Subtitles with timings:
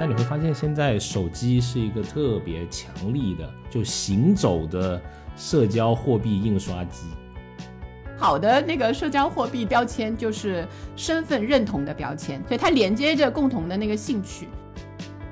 [0.00, 5.00] 但你会发现，现在手机是一个特别强力的，就行走的
[5.36, 7.08] 社交货币印刷机。
[8.16, 14.46] 好的那个社交货币标签就是身份认同的标签，所以它连接着共同的那个兴趣。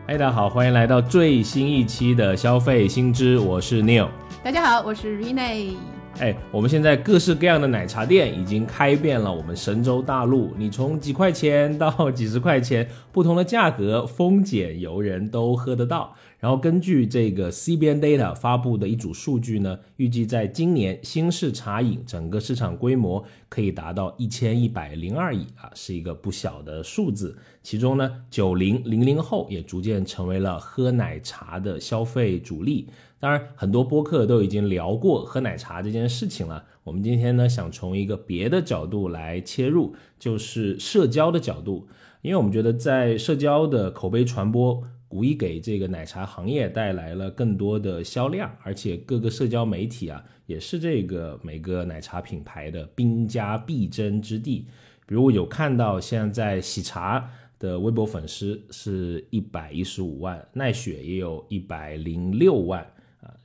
[0.07, 4.09] 嗨，大家好，欢迎来到最新一期的消费新知，我是 Neil。
[4.43, 5.96] 大家好，我是 Rene。
[6.19, 10.51] 哎，我们现在各式各样的奶茶店已经开遍了我们神州大陆。
[10.57, 16.15] 你从几块钱到几十块钱，不同的价格，丰俭由人都喝得到。
[16.47, 27.37] 然后根据这个 CBN Data 发布的一组数据呢，预计在今年新式茶饮整个市场规模可以达到一千一百零二亿啊，是一个不小的数字。
[27.65, 32.87] 其中呢，九零零零后也逐渐成为了喝奶茶的消费主力。
[33.19, 36.63] 当然，很多播客都已经聊过喝奶茶这件事情了。
[36.85, 41.89] 我们今天呢，想从一个别的角度来切入，就是社交的角度。
[42.23, 44.83] 因为我们觉得，在社交的口碑传播，
[45.17, 54.67] 无疑给这个奶茶行业带来了更多的销量，而且各个社交媒体啊，也是这个每个奶茶品牌的兵家必争之地。
[55.07, 57.27] 比如有看到现在喜茶
[57.59, 62.87] 的微博粉丝是一百一十五万，奈雪也有一百零六万。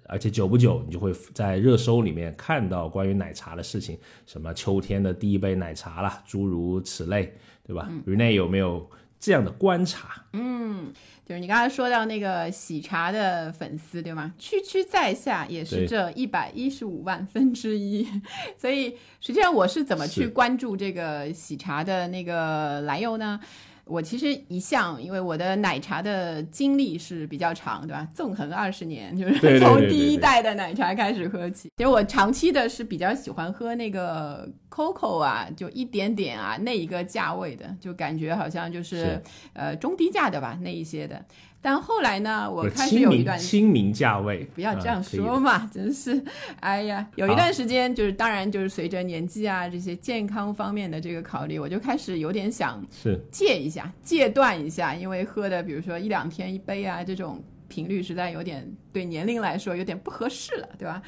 [0.06, 7.34] 而且久不久，你就会在热搜里面看到关于奶茶的事情，什么秋天的第一杯奶茶啦，诸如此类，
[7.66, 8.90] 对吧？Rene 有没有
[9.22, 10.26] 这样的观察？
[10.34, 10.92] 嗯，
[11.32, 14.34] 就是你刚才说到那个喜茶的粉丝，对吗？
[14.38, 18.06] 区区在下也是这一百一十五万分之一，
[18.58, 23.40] 所以实际上我是怎么去关注这个喜茶的那个来由呢？
[23.86, 28.08] 我其实一向因为我的奶茶的经历是比较长，对吧？
[28.14, 31.70] 纵横二十年，就是从第一代的奶茶开始喝起。
[31.78, 39.22] 其实我长期的是比较喜欢喝那个 COCO 啊，就一点点啊那一个价位的，就感觉好像就是
[39.54, 41.26] 呃中低价的吧那一些的。
[41.62, 46.20] 但后来呢，我开始有一段清明价位，不要这样说嘛， 真是，
[46.60, 53.20] 哎呀，有一段时间就是，当然就是随着年纪啊这些健康方面的这个考虑，我就开始有点想是。
[53.32, 61.02] 戒一下，戒断一下，因为喝的比如说一两天一杯啊这种频率实在有点对年龄来说有点不合适了，对吧？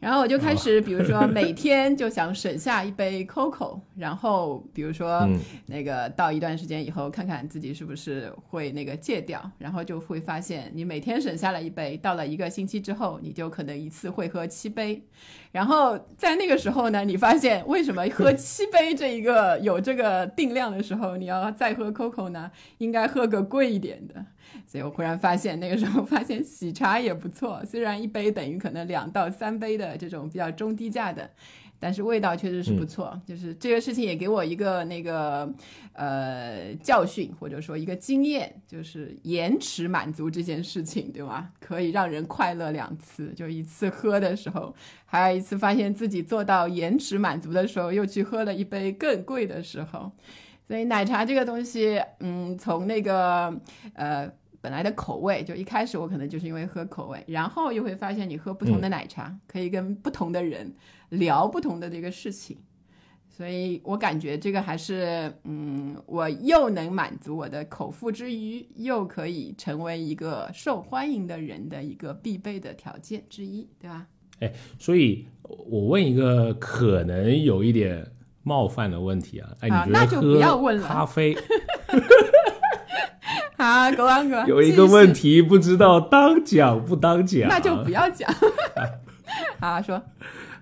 [0.00, 5.28] 然后我就开始，比如说每天就想省下一杯 COCO，然后比如说
[5.66, 15.02] 那个到一段时间以后，看看自己是不是会那个戒掉，然后就会发现你每天省下了一杯，到了一个星期之后，你就可能一次会喝七杯，
[15.52, 22.50] 然后在那个时候呢，你发现为什么喝七杯这一个有这个定量的时候，你要再喝 COCO 呢？
[22.78, 24.24] 应该喝个贵一点的。
[24.66, 31.28] 所以我忽然发现，那个时候发现喜茶也不错，虽然一杯等于可能两到三杯的这种比较中低价的，
[31.78, 33.20] 但是味道确实是不错。
[33.26, 35.52] 就是这个事情也给我一个那个
[35.94, 41.50] 呃教训，或者说一个经验，就是延迟满足这件事情，对吧？
[41.58, 44.74] 可以让人快乐两次，就一次喝的时候，
[45.04, 50.12] 还有一次发现自己做到延迟满足的时候，又去喝了一杯更贵的时候。
[50.68, 53.52] 所以奶茶这个东西，嗯，从那个
[53.94, 54.30] 呃。
[54.60, 60.74] 本来的口味就一开始我可能就是因为喝口味，然后又会发现你喝不同的奶茶可以跟不同的人
[61.08, 62.58] 聊不同的这个事情，
[63.28, 74.06] 所以我感觉这个还是嗯，我又能满足我的口腹之欲，又可以成为一个受欢迎的人的一个必备的条件之一，对吧？
[74.40, 78.06] 哎，所以我问一个可能有一点
[78.42, 81.34] 冒犯的问题啊，哎，你觉得喝咖啡？
[81.34, 81.40] 啊，
[83.94, 88.32] 狗王哥， 有一个问题不知道当讲不当讲，那就不要讲。
[89.60, 90.00] 好说，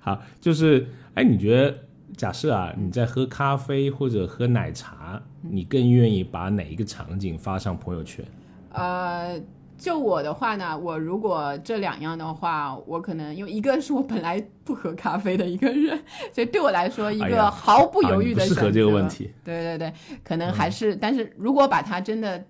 [0.00, 1.74] 好，就是，哎，你觉得，
[2.16, 8.24] 假设啊，你在喝咖啡或者喝奶茶，你更愿意把哪一个场景发上朋友圈？
[8.72, 9.40] 呃，
[9.78, 15.98] 就我的话呢，我如果这两样的话，我可能因为一个是我本来不喝咖啡的一个人，
[16.32, 18.54] 所以对我来说一个毫不犹豫的选择。
[18.56, 19.30] 适合这个问题。
[19.44, 19.92] 对对对，
[20.22, 22.44] 可能还是，但是如果把它真的。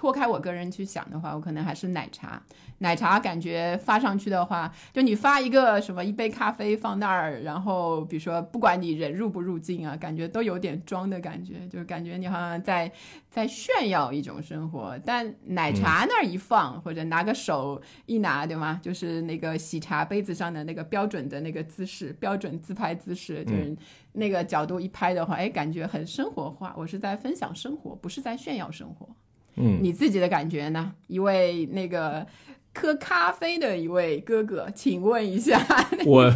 [0.00, 2.42] 脱开我个人去想的话，我可能还是奶茶。
[2.78, 12.90] 奶茶感觉发上去的话，就你发一个什么一杯咖啡放那儿，然后比如说不管你人入不入境啊，感觉都有点装的感觉，就感觉你好像在
[13.28, 14.98] 在炫耀一种生活。
[15.04, 18.80] 但奶茶那儿一放，或者拿个手一拿，对吗？
[18.82, 23.76] 就是那个喜茶杯子上的那个标准的那个姿势，标准自拍姿势，就是
[24.12, 26.74] 那个角度一拍的话，哎，感觉很生活化。
[26.78, 29.06] 我是在分享生活，不是在炫耀生活。
[29.56, 30.92] 嗯，你自己的感觉呢？
[31.06, 32.26] 一位那个
[32.74, 35.60] 喝咖啡的一位哥哥，请问一下。
[36.06, 36.32] 我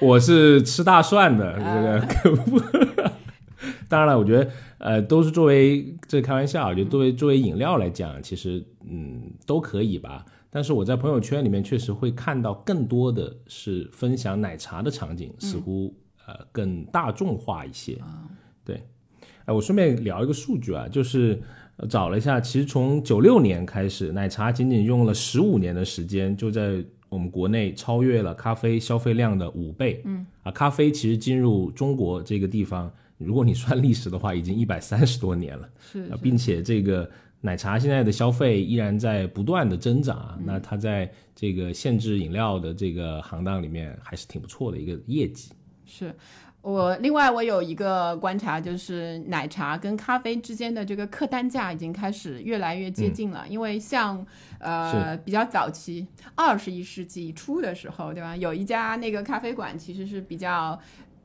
[0.00, 3.12] 我是吃大蒜的这个，
[3.88, 10.24] 当然了，我觉得呃都是作为这开玩笑，就作为作为饮料来讲，其实嗯都可以吧。
[10.54, 15.94] 但是我在朋友圈里面确实会看到更多的是分享奶茶的场景，似乎
[16.26, 17.98] 呃更大众化一些。
[18.64, 18.86] 对，
[19.46, 21.40] 哎，我顺便聊一个数据啊，就是
[21.88, 30.00] 找了一下，其实从九六年开始，奶茶仅仅用了十五年的时间，就在我们国内超越了咖啡消费量的五倍。
[30.04, 32.90] 嗯，啊，咖啡其实进入中国这个地方。
[33.18, 37.08] 如果你算历史的话，已经一百三十多年了，是，并且这个
[37.40, 45.52] 奶茶现在的消费依然在不断的增长啊，那它在这个限制饮料的这个行当里面还是挺不错的一个业绩。
[45.84, 46.12] 是
[46.62, 54.24] 我另外我有一个观察，就是奶茶跟咖啡之间的这个客单价已经开始越来越接近了，因为像
[54.58, 58.34] 呃比较早期二十一世纪初的时候，对吧？
[58.36, 60.78] 有一家那个咖啡馆其实是比较。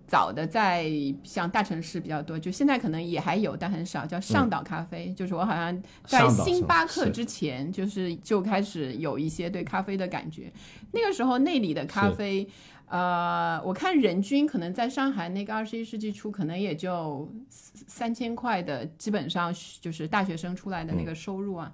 [0.09, 0.89] 早的在
[1.21, 4.05] 像大城市比较多，就现在可能也还有，但很少。
[4.05, 10.49] 叫上岛咖啡，就是我好像在星巴克之前，就是就开始有一些对咖啡的感觉。
[10.93, 12.47] 那个时候那里的咖啡，
[12.87, 21.71] 呃，我看人均可能在上海那个二十一世纪初，可能也就三千块的，基本上就是大学生出来的那个收入啊。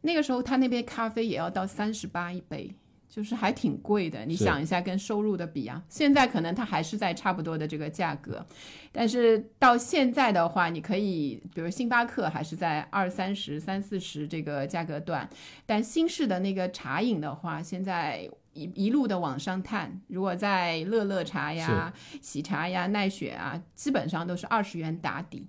[0.00, 2.74] 那个时候他那边咖啡也要到三十八一杯。
[3.08, 8.44] 就是还挺贵的，你想一下跟收入的比啊，现在可能它还是在差不多的这个价格，
[8.92, 15.26] 但是到现在的话，你可以比如星巴克还是在二三十、三四十这个价格段，
[15.64, 21.92] 但新式的那个茶饮的话，现在一一路的往上探，如果在乐乐茶呀、
[22.22, 25.46] 喜茶呀、奈雪啊，基本上都是二十元打底，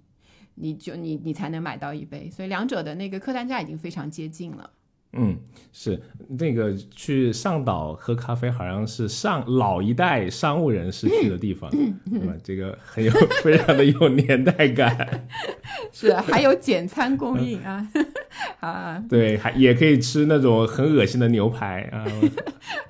[0.55, 4.69] 你就你你才能买到一杯，所以两者的那个客单价已经非常接近了。
[5.13, 5.39] 嗯，
[5.71, 12.35] 是那个去上岛喝咖啡，好像是上老一代商务人士去的地方，对吧？
[12.43, 13.11] 这个很有
[13.41, 15.27] 非常的有年代感。
[15.93, 17.89] 是，还有简餐供应啊
[18.59, 19.03] 啊！
[19.09, 22.05] 对，还也可以吃那种很恶心的牛排啊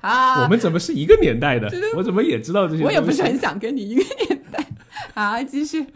[0.00, 0.42] 啊！
[0.42, 1.68] 我们怎么是一个年代的？
[1.96, 2.84] 我怎么也知道这些？
[2.84, 4.64] 我也不是很想跟你一个年代。
[5.14, 5.86] 好，继续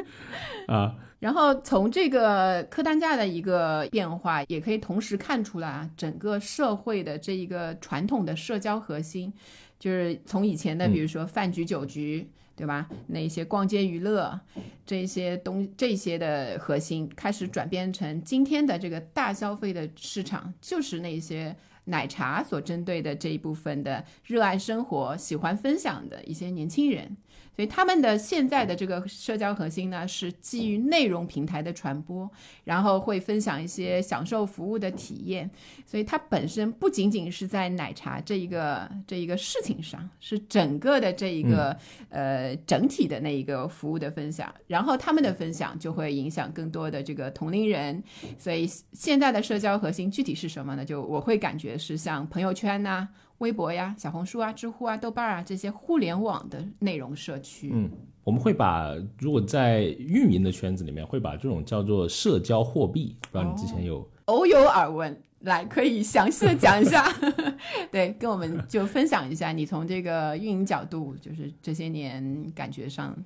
[0.68, 0.94] 啊。
[1.18, 9.30] 然后从这个客单价的一个变化，也可以同时看出来啊，整个社会的这一个传统的社交核心，
[9.78, 12.26] 就是从以前的比如说饭局酒局，
[12.60, 12.86] 对吧？
[13.06, 14.38] 那些逛街娱乐
[14.84, 27.16] 这些东这些的核心，开始转变成今天的这个大消费的市场，就是那些奶茶所针对的这一部分的热爱生活、喜欢分享的一些年轻人。
[27.54, 32.30] 所以他们的现在的这个社交核心呢，是基于内容平台的传播，
[32.64, 35.50] 然后会分享一些享受服务的体验。
[35.84, 41.76] 所以它本身不仅仅是在奶茶这一个这一个事情上，是整个的这一个
[42.08, 44.54] 呃整体的那一个服务的分享。
[44.66, 48.02] 然后他们的分享就会影响更多的这个同龄人。
[48.38, 50.84] 所以现在的社交核心具体是什么呢？
[50.84, 53.08] 就我会感觉是像朋友圈呐。
[53.40, 57.90] 微博呀、小红书啊、知乎啊、豆瓣啊这些互联网的内容社区，嗯，
[58.22, 67.06] 我们会把如果在运营的圈子里面，会把这种叫做社交货币，不知道你之前有偶有耳闻，来可以详细的讲一下，
[67.90, 73.16] 对，跟我们就分享一下你从这个运营角度，就是这些年感觉上。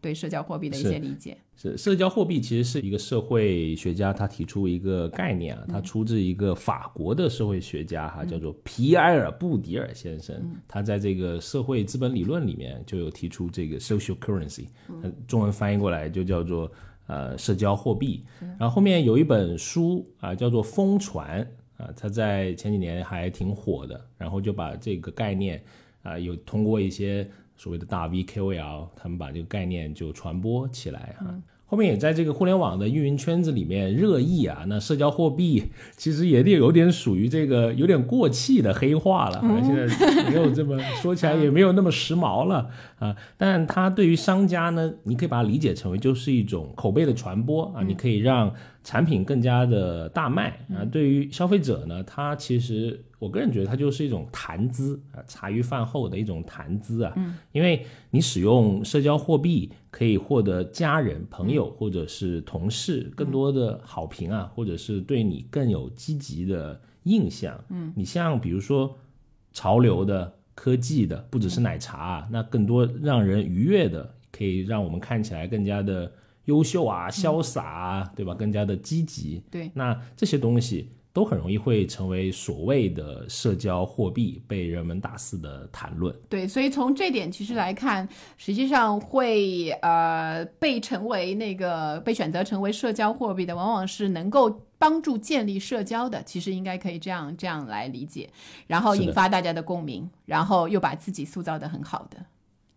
[0.00, 14.66] 对社交货币的一些理解是社交货币其实是一个社会学家他提出一个概念啊，他出自一个法国的社会学家哈，叫做皮埃尔布迪尔先生，他在这个社会资本理论里面就有提出这个 social currency，
[15.26, 16.70] 中文翻译过来就叫做
[17.08, 18.24] 呃社交货币。
[18.56, 21.44] 然后后面有一本书啊叫做《疯传》
[21.82, 25.60] 啊，他在前几年还挺火的，然后就把这个概念
[26.04, 27.28] 啊有通过一些。
[27.58, 31.26] 所谓的大 V KOL，他们把这个概念就传播起来哈。
[31.70, 34.64] 后面也在这个互联网的运营圈子里面热议啊。
[34.66, 35.62] 那社交货币
[35.96, 43.14] 其实也得有点属于这个有点过气的黑化了，现在没有这么说起来也没有那么时髦了啊。
[43.36, 50.82] 但它对于商家呢，你可以把它理解成为就是一种口碑的传播啊，你可以让产品更加的大卖啊。
[50.90, 53.04] 对于消费者呢，它其实。
[53.20, 57.12] 我个人觉得它就是一种谈资啊，茶余饭后的一种谈资啊。
[57.16, 67.58] 嗯，因为你使用社交货币可以获得家人、朋友或者是同事更多的好评啊，或者是对你更有积极的印象。
[67.70, 68.96] 嗯，你像比如说
[69.52, 76.12] 潮流的、科技的，不只是奶茶，啊那更多让人愉悦的，可以让我们看起来更加的
[76.44, 78.34] 优秀啊、潇洒啊，对吧？
[78.34, 79.42] 更加的积极。
[79.50, 80.90] 对，那这些东西。
[81.18, 86.14] 都很容易会成为所谓的社交货币，被人们大肆的谈论。
[86.28, 94.48] 对，所以从这点其实来看，实际上会呃被成为那个被选择成为社交货币的，往往是能够
[94.78, 96.22] 帮助建立社交的。
[96.22, 98.30] 其实应该可以这样这样来理解，
[98.68, 102.24] 然后引发大家的共鸣，然后又把自己塑造的很好的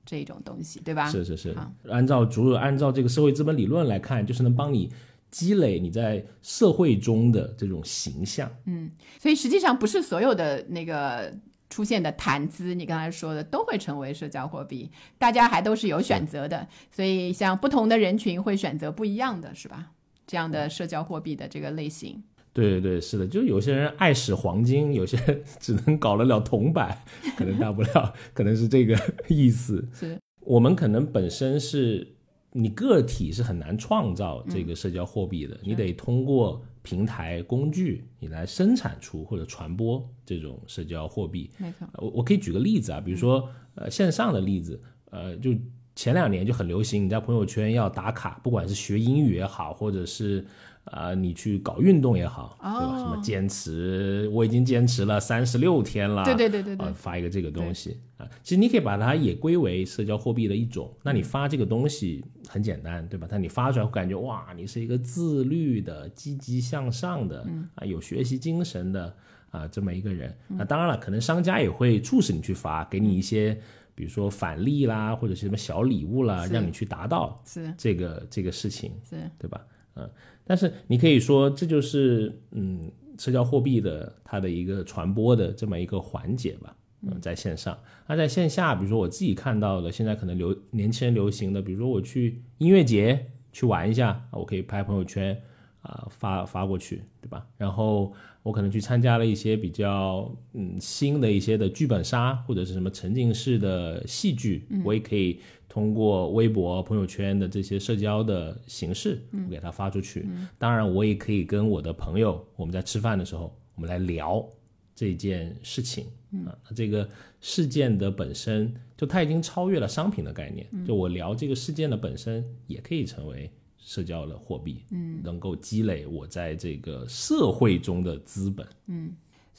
[0.03, 1.07] 这种东西，对吧？
[1.11, 4.91] 是是是好，按照主按照这个社会资本理论来看，就是能帮你
[5.31, 8.51] 积累你在社会中的这种形象。
[8.65, 11.33] 嗯所以实际上不是所有的那个
[11.69, 16.67] 出现的谈资，你刚才说的都会成为社交货币，大家还都是有选择的。
[16.91, 19.91] 所以像不同的人群会选择不一样的，是吧？
[20.27, 22.23] 这样的社交货币的这个类型，
[22.53, 26.97] 对对对，是的，就有些人爱使黄金，有些人只能搞得了铜板，
[27.37, 28.97] 可能大不了，可能是这个
[29.27, 29.85] 意思。
[29.93, 32.15] 是我们可能本身是
[32.51, 41.49] 你个体是很难创造这个社交货币的，你得通过平台工具你来生产出或者传播这种社交货币。
[41.57, 41.87] 没错。
[41.93, 44.81] 我我可以举个例子啊，比如说呃线上的例子，
[45.11, 45.51] 呃就
[45.95, 50.45] 前两年就很流行，你在朋友圈要打卡，不管是学英语也好，或者是
[50.85, 52.95] 呃你去搞运动也好，对吧？
[52.95, 60.91] 哦什么坚持，我已经坚持了三十六天了，对对对对对呃发一个这个东西啊，其实你可以把它也归为社交货币的一种。
[61.03, 63.27] 那你发这个东西很简单，对吧？
[63.29, 67.45] 但你发出来会感觉哇，你是一个自律的、积极向上的，
[67.75, 69.15] 啊，有学习精神的
[69.51, 70.35] 啊这么一个人。
[70.47, 73.59] 那当然了，可能商家也会促使你去发，给你一些。
[73.93, 78.93] 比如说返利啦，或者是什么小礼物啦，让你去达到是这个这个事情。
[79.07, 79.61] 是，对吧？
[79.95, 80.09] 嗯，
[80.45, 86.75] 但是你可以说这就是嗯社交货币的它的一个传播的这么一个环节吧。
[87.03, 87.75] 嗯，在线上，
[88.07, 95.35] 那在线下，比如说我自己看到的，现在可能流年轻人流行的，比如说我去音乐节去玩一下，啊我可以拍朋友圈
[95.81, 97.43] 啊、发发过去，对吧？
[97.57, 105.39] 然后我可能去参加了一些比较嗯新的一些的剧本杀或者是什么沉浸式的戏剧，我也可以
[105.71, 110.27] 通过微博、朋友圈的这些社交的形式，我给它发出去。
[110.57, 114.45] 当然，我也可以跟我的朋友，我们在吃饭的时候，我们来聊
[114.93, 116.07] 这件事情。
[116.45, 117.07] 啊，这个
[117.39, 128.67] 事件的本身就它已经超越了商品的概念，就我聊这个事件的本身也可以成为社交的货币，嗯，能够积累我在这个社会中的资本。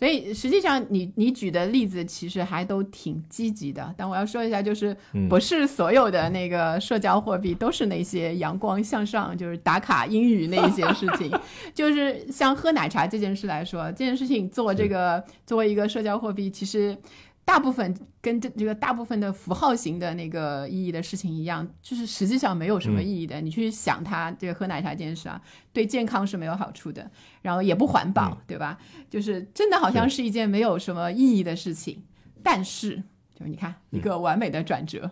[0.02, 4.96] 所以实际上你你举的例子其实还都挺积极的，但我要说一下，就是
[5.30, 11.30] 不是所有的那个社交货币都是那些阳光向上，就是打卡英语那一些事情。
[11.72, 16.98] 就是像喝奶茶这件事来说，这件事情做这个作为一个社交货币，其实。
[17.44, 23.40] 大部分跟这这个大部分的符号型的那个意义的事情一样，就是实际上没有什么意义的。
[23.40, 25.40] 你去想它这个喝奶茶这件事啊，
[25.72, 27.10] 对健康是没有好处的，
[27.42, 28.78] 然后也不环保，对吧？
[29.10, 32.02] 就是真的好像是一件没有什么意义的事情。
[32.44, 32.96] 但是，
[33.34, 35.10] 就是你看一个完美的转折，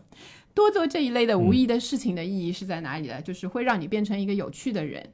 [0.55, 3.21] 多做这一类的无意义的事情的意义是在哪里呢？
[3.21, 5.11] 就是会让你变成一个有趣的人，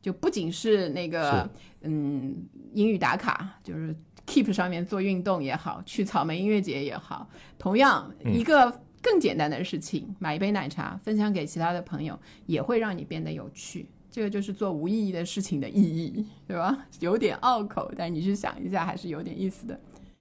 [0.00, 1.50] 就不仅是那个
[1.82, 3.96] 嗯英语打卡，就是
[4.28, 7.26] Keep 上面做运动也好，去草莓音乐节也好，
[7.58, 8.70] 同样一个
[9.00, 13.86] 更简单的事情，买一杯奶茶分享给其他的朋友，也会让你变得有趣。
[14.10, 16.86] 这个就是做无意义的事情的意义，对吧？
[17.00, 19.80] 有点拗口，但你去想一下，还是有点意思的。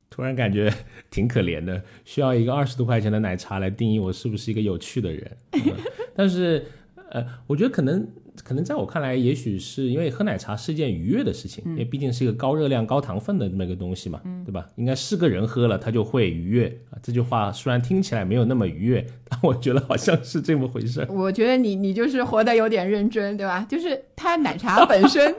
[0.10, 0.74] 突然感觉
[1.12, 5.38] 挺可怜的，需要一个二十多块钱的奶茶来定义我是不是一个有趣的人。
[5.52, 5.74] 嗯
[6.16, 6.66] 但是，
[7.12, 8.08] 呃，我觉得可能
[8.44, 14.68] 可能在我看来，也许是因为喝奶茶是一件愉悦的事情，因为毕竟是一个高热量、高糖分的那么一个东西嘛，对吧？
[14.76, 17.00] 应该是个人喝了他就会愉悦啊。
[17.02, 21.06] 这句话虽然听起来没有那么愉悦，但我觉得好像是这么回事。
[21.10, 23.66] 我觉得你你就是活得有点认真，对吧？
[23.70, 25.36] 就是它奶茶本身，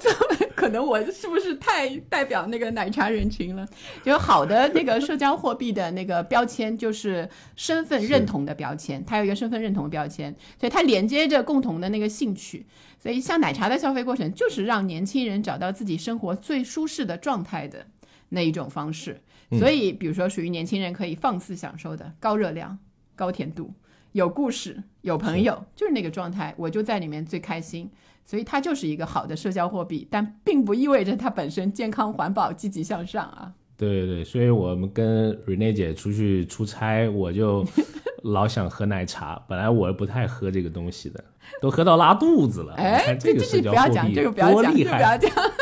[0.54, 3.66] 可能我是不是太代表那个奶茶人群了？
[4.04, 12.66] 就好的那个社交货币的那个标签就是身份认同的标签，它有一个身份认同的标签，所以它连接着共同的那个兴趣。
[13.08, 17.86] 所以像奶茶的消费过程，就是让年轻人找到自己生活最舒适的状态的
[18.28, 19.18] 那一种方式。
[19.52, 22.78] 所以，比如说属于年轻人可以放肆享受的高热量、
[23.16, 23.72] 高甜度。
[24.12, 27.90] 有故事，有朋友，就是那个状态，我就在里面最开心。
[28.26, 33.54] 所以它就是一个好的社交货币，但并不意味着它本身健康、环保、积极向上啊。
[33.78, 37.64] 对对对，所以我们跟 Rene 姐出去出差，我就
[38.24, 39.40] 老想喝奶茶。
[39.48, 41.24] 本来我不太喝这个东西的，
[41.62, 42.74] 都喝到拉肚子了。
[42.76, 45.16] 你哎，看这个社这不要讲，交货币这个不要讲，多厉害！
[45.16, 45.52] 这个不要讲。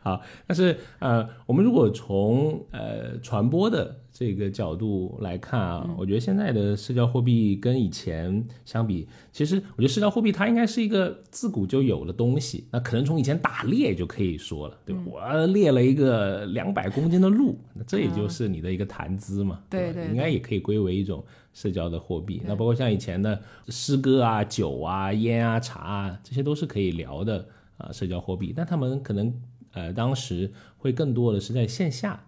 [0.00, 12.68] 好，但是呃，我们如果从呃传播的这个角度来看啊，我觉得现在的社交货币跟以前相比，其实我觉得社交货币它应该是一个自古就有的东西。
[12.70, 15.02] 那可能从以前打猎就可以说了，对吧？
[15.04, 22.40] 我猎了一个两百公斤的鹿，那这也就是你的一个谈资嘛，对对，应该也可以归为一种社交的货币。
[22.46, 27.44] 那包括像以前的诗歌啊、酒啊、烟啊、茶啊，这些都是可以聊的
[27.76, 28.52] 啊社交货币。
[28.56, 29.34] 但他们可能。
[29.74, 32.22] 呃，当时会更多的是在线下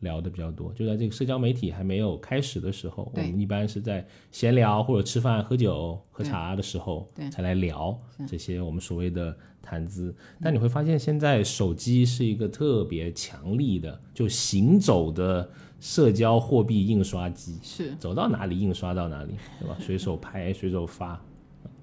[0.00, 10.14] 聊的比较多，就在这个社交媒体还没有开始的时候，我们一般是在闲聊或者吃饭、喝酒、喝茶的时候才来聊这些我们所谓的谈资。
[10.42, 15.48] 但你会发现，现在手机是一个特别强力的，就行走的
[15.80, 19.76] 社交货币印刷机，是走到哪里印刷到哪里，对吧？
[19.80, 21.20] 随手拍，随手发，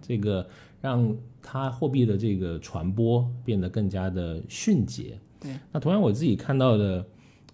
[0.01, 0.46] 这个。
[0.84, 5.17] 让它货币的这个传播变得更加的迅捷。
[5.39, 7.08] 对，那同样我自己看到的，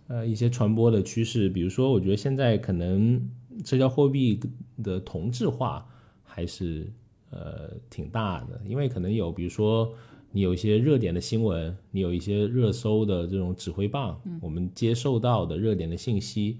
[0.09, 3.21] 呃，一些传播的趋势，比如说，我觉得现在可能
[3.63, 4.39] 社交货币
[4.83, 5.87] 的同质化
[6.23, 6.91] 还是
[7.29, 9.93] 呃挺大的，因为可能有，比如说
[10.31, 16.57] 你有一些热点的新闻，你有一些热搜的这种指挥棒，我们接受到的热点的信息，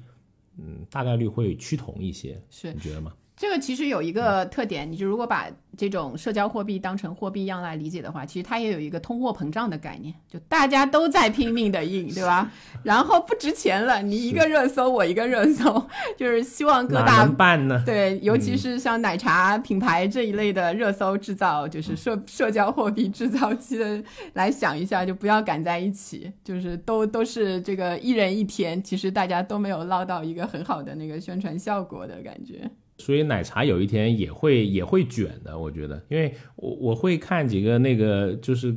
[0.59, 2.39] 嗯，大概率会趋同一些。
[2.51, 3.11] 是，你觉得吗？
[3.39, 12.51] 这个其实有一个特点，你就如果把这种社交货币当成货币一样来理解的话，其实它也有一个通货膨胀的概念，就大家都在拼命的印，对吧？
[12.83, 17.81] 然后不值钱了，你一个热搜，我一个热搜，就是希望各大办呢？
[17.85, 24.03] 对，尤其是像奶茶品牌这一类的热搜制造，就是社社交货币制造机的，
[24.33, 32.69] 来想一下，就不要赶在一起，就是都都是这个一人一天，其实大家都没有捞到一个很好的那个宣传效果的感觉。
[32.99, 38.73] 所以奶茶有一天也会也会卷的，我觉得，因为我我会看几个那个就是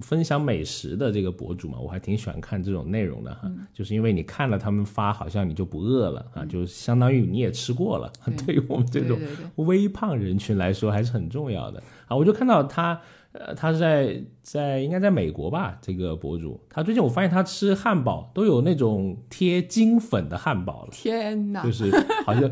[0.00, 8.12] 分享美食的这个博主嘛，我还挺喜欢看这种内容的哈，就是因为你看了他们发，好像你就不饿了啊，就相当于你也吃过了，
[8.44, 8.56] 对。
[8.56, 9.18] 于我们这种
[9.56, 11.82] 微胖人群来说还是很重要的。
[12.08, 12.98] 啊，我就看到他。
[13.38, 15.78] 呃，他是在在应该在美国吧？
[15.82, 20.88] 这个博主，他最近我发现他吃汉堡都有那种贴金粉的汉堡了。
[20.92, 21.62] 天哪！
[21.62, 21.90] 就是
[22.24, 22.50] 好像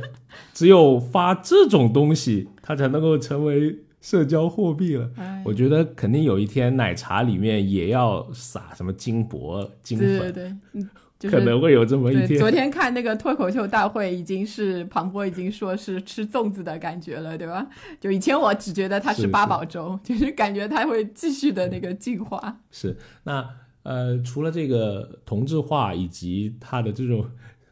[0.52, 5.10] 只有发这种东西，他才能够成为社交货币了。
[5.44, 10.06] 我觉得肯定有一天奶茶里面也要撒什么金箔金粉。
[10.06, 10.82] 对对对。
[11.30, 12.38] 可能会有这么一天。
[12.38, 17.66] 昨天看那个脱口秀大会，已经是庞博已经说是吃粽子的感觉了，对吧？
[18.00, 22.60] 就以前我只觉得他是八宝粥，就是感觉他会继续的那个进化。
[22.70, 23.48] 是那
[23.82, 27.26] 呃，除了这个同质化以及它的这种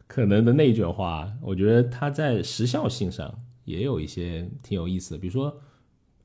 [0.05, 3.33] 可能的内卷化，我觉得它在时效性上
[3.65, 5.59] 也有一些挺有意思的，比如说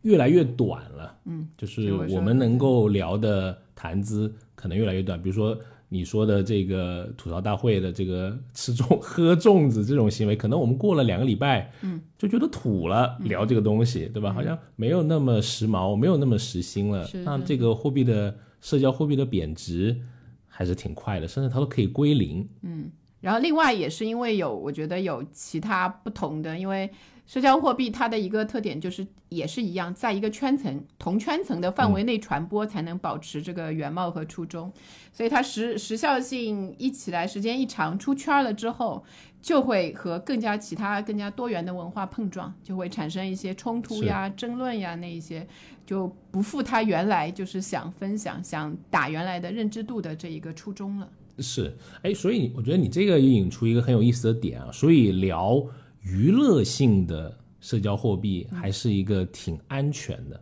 [0.02, 5.56] 越来越短了，嗯，就是我们能够聊的谈资可能越来越短，比如说。
[5.90, 14.30] 你说的这个吐槽大会的这个吃粽喝粽子这种行为，可能我们过了两个礼拜，嗯，就觉得土了，聊这个东西，对吧？
[14.30, 17.08] 好像没有那么时髦，没有那么时兴了。
[17.24, 19.98] 那这个货币的社交货币的贬值
[20.46, 22.46] 还是挺快的，甚至它都可以归零。
[22.60, 22.90] 嗯，
[23.22, 26.90] 然后另外也是因为有，我觉得有其他不同的，因为。
[27.28, 34.72] 社交货币它的一个特点就是也是一样，在一个圈层同圈层的范围内传播，才能保持这个原貌和初衷。
[35.12, 39.04] 所以它时时效性一起来，时间一长，出圈了之后，
[39.42, 45.46] 就会和更加其他更加多元的文化碰撞，就会产生一些冲突呀、争论呀，那一些
[45.84, 51.06] 就不复它原来就是想分享、想打原来的认知度的这一个初衷了。
[51.40, 55.62] 是，哎，所以我觉得你这个也引出一个很有意思的点啊，所以聊。
[56.10, 60.40] 娱乐性的社交货币还是一个挺安全的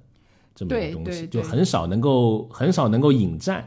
[0.55, 3.67] 这么一个东西，就很少能够很少能够引战。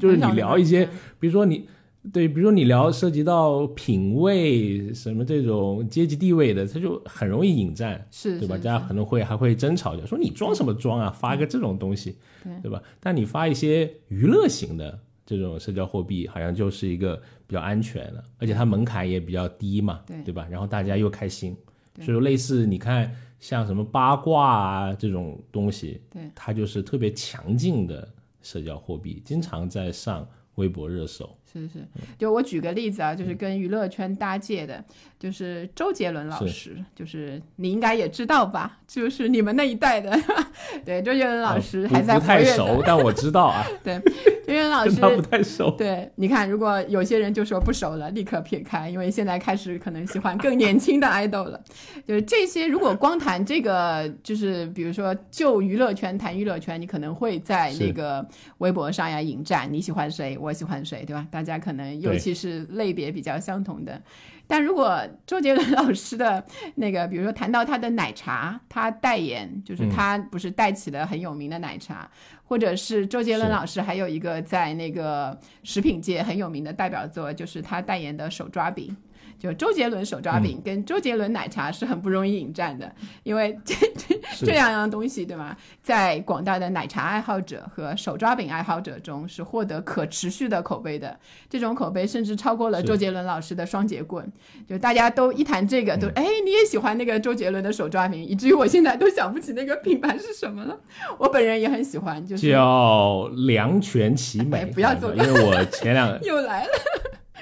[0.00, 0.88] 就是你聊一些，
[1.20, 1.68] 比如说你
[2.12, 8.56] 对，比如说你聊涉及到品味什么这种阶级地位的，他就很容易引战，是对吧？
[8.56, 12.16] 大家可能会还会争吵，就说你装什么装啊，发个这种东西，
[12.62, 12.82] 对吧？
[13.00, 17.20] 但你发一些娱乐型的这种社交货币，好像就是一个。
[17.46, 20.46] 比较安全了，而且它门槛也比较低嘛，对对吧？
[20.50, 21.56] 然后大家又开心，
[22.02, 28.08] 所以类似你看像什么八卦啊这种东西，对，它就是特别强劲的
[28.42, 31.28] 社交货币，经常在上微博热搜。
[31.52, 31.74] 是是，
[32.18, 34.84] 就我举个例子啊，就是跟娱乐圈搭界的，
[35.18, 40.18] 就是周杰伦老师，就是你应该也知道吧，就是你们那一代的，
[40.84, 43.64] 对，周杰伦老师还在不太熟，但我知道啊。
[43.82, 45.70] 对，周杰伦老 师他不太熟。
[45.78, 51.62] 对，你看，如果有些人就说不熟了，立刻撇开，因为现在开始可能喜欢更年轻的 idol 了。
[52.06, 58.26] 就是这些，如果光谈这个，就是比如说就娱乐圈谈娱乐圈，你可能会在那个
[58.58, 61.26] 微博上呀引战，你喜欢谁，我喜欢谁，对吧？
[61.30, 64.02] 大家可能尤其是类别比较相同的，
[64.46, 72.10] 但如果周杰伦 老师的那个，比如说谈到他的奶茶，他代言就是他不是带起了很有名的奶茶，
[72.44, 78.94] 或者是周杰伦老师还有一个在那个食品界很有名的代表作，就是他代言的手抓饼。
[79.38, 82.90] 就周杰伦手抓饼跟周杰伦奶茶是很不容易引战的，
[83.22, 85.56] 因为这 这这两样东西，对吗？
[85.82, 91.18] 在广大的奶茶爱好者和手抓饼爱好者中是获得可持续的口碑的，
[91.48, 94.26] 这种口碑甚至超过了周杰伦老师的双节棍。
[94.68, 100.78] 就大家都一谈这个，都哎，你也喜欢那个周杰伦的手抓饼，以至于我现在都想不起那个品牌是什么了。
[101.18, 104.64] 我本人也很喜欢，就是叫两全其美。
[104.66, 106.70] 不要走，因为我前两 又来了。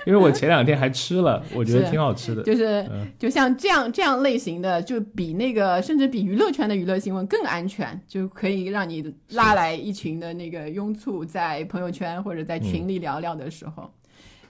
[0.07, 2.43] 因为我前两天还吃了，我觉得挺好吃的。
[2.43, 2.87] 就是
[3.19, 13.90] 就像这样这样类型的，就比那个甚至比娱乐圈的娱乐新闻更安全，就可以让你拉来一群的那个拥簇在朋友圈或者在群里聊聊的时候，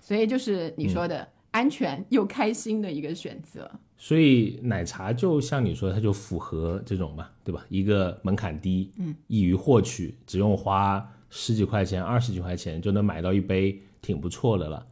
[0.01, 3.71] 所以就是你说的安全又开心的一个选择。
[3.97, 7.64] 所以奶茶就像你说，它就符合这种嘛，对吧？
[7.71, 14.85] 一个门槛低，嗯，易于获取，只用花十几块钱、二十几块钱就能买到一杯，挺不错的了。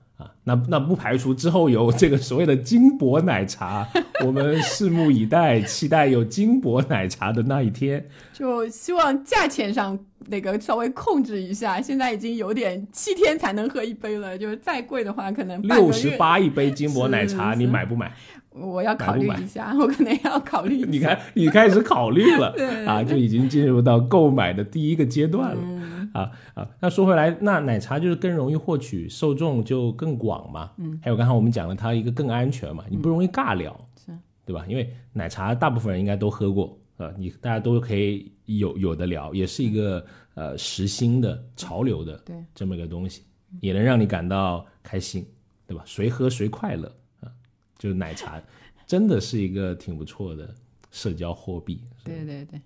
[0.45, 3.87] 那那不排除之后有这个所谓的金箔奶茶，
[4.25, 8.05] 我们拭目以待，期待有金箔奶茶的那一天。
[8.33, 18.13] 就希望价钱上那个稍微控制一下，现在已经有点七天才能喝一杯了，就是再贵的话可能六十八一杯金箔奶茶，你买不买？
[18.55, 20.85] 我要考虑一下，我可能要考虑。
[20.87, 22.55] 你看，你开始考虑了
[22.87, 26.02] 啊，就已经进入到购买的第一个阶段了。
[26.13, 30.73] 啊啊，那说回来，那奶茶就是更容易获取受众就更广嘛。
[30.77, 34.13] 嗯，还有刚才我们讲了，它一个更安全嘛，你不容易尬聊，是，
[34.45, 34.65] 对吧？
[34.69, 43.23] 因为奶茶大部分人应该都喝过，呃，你大家都可以有有的聊，也是一个呃时兴的潮流的对这么一个东西，
[43.61, 45.27] 也能让你感到开心，
[45.67, 45.83] 对吧？
[45.87, 47.33] 谁喝谁快乐啊，
[47.79, 48.43] 就是奶茶
[48.87, 50.55] 真的是一个挺不错的
[50.91, 51.81] 社交货币。
[52.05, 52.61] 对对对。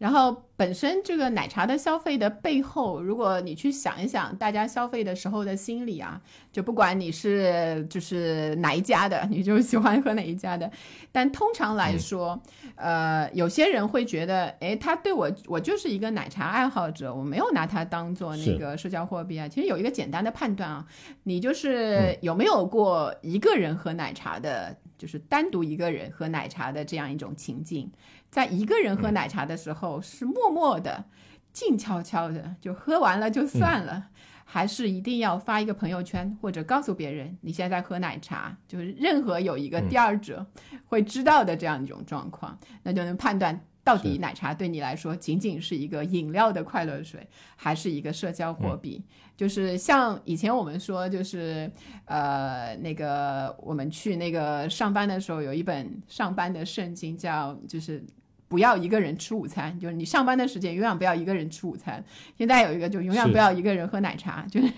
[0.00, 6.18] 然后本身这个奶茶的消费的背后，如果你去想一想，大家消费的时候的心理啊，
[6.50, 10.70] 就不管你是就是哪一家的，你就喜欢喝哪一家的。
[11.12, 12.40] 但通常来说，
[12.76, 19.46] 呃，有些人会觉得，哎，他对我，我就是一个奶茶爱好者，我没有拿它当做那个社交货币啊。
[19.46, 20.86] 其实有一个简单的判断啊，
[21.24, 27.92] 你就是有没有过一个人喝奶茶的，就是单独一个人喝奶茶的这样一种情境。
[28.30, 31.04] 在一个人喝奶茶的时候，是默默的、
[31.52, 34.06] 静悄悄的，就喝完了就算了，
[34.44, 40.46] 还是一定要发一个朋友圈或者告诉别人你现在在喝奶茶， 就是任何有一个第二者
[40.86, 49.04] 会知道的这样一种状况，那就能判断到底奶茶对你来说仅仅是一个饮料的快乐水，还是一个社交货币。
[49.36, 51.68] 就是像以前我们说，就是
[52.04, 58.04] 呃那个我们去那个上班的时候，有一本上班的圣经，叫就是。
[58.50, 62.04] 不要一个人吃午餐，就是你上班的时间永远不要一个人吃午餐。
[62.36, 64.72] 现在有一个，就永远不要一个人喝奶茶， 就是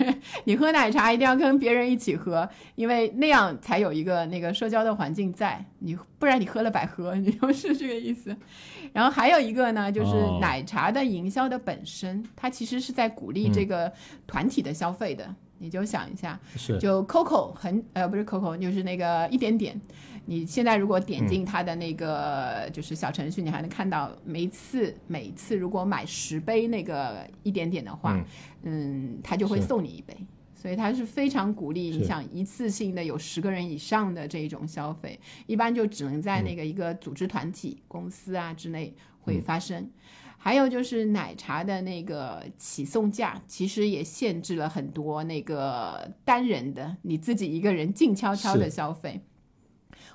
[0.45, 5.65] 你喝奶茶一定要跟别人一起喝，因为那样才有一个那个社交的环境在。
[5.79, 8.37] 你不然你喝了白喝， 你就是这个意思。
[8.93, 13.91] 然后还有一个呢，就是奶茶的营销的本身，它其实是在鼓励这个
[14.27, 15.35] 团体的消费的。
[15.57, 16.39] 你就想一下，
[16.81, 19.81] 就 Coco 很呃不是 Coco，就是那个一点点。
[20.25, 28.25] 你现在如果点进它的那个就是小程序，你还能看到每次每次如果买十杯那个一点点的话，
[28.63, 30.17] 嗯，他就会送你一杯，
[30.55, 39.91] 所以他是非常鼓励你想一次性的有十个人以上的这种消费，一般就只能在那个一个组织团体、公司啊之内会发生。
[40.39, 49.21] 还有就是奶茶的那个起送价，其实也限制了很多那个单人的你自己一个人静悄悄的消费。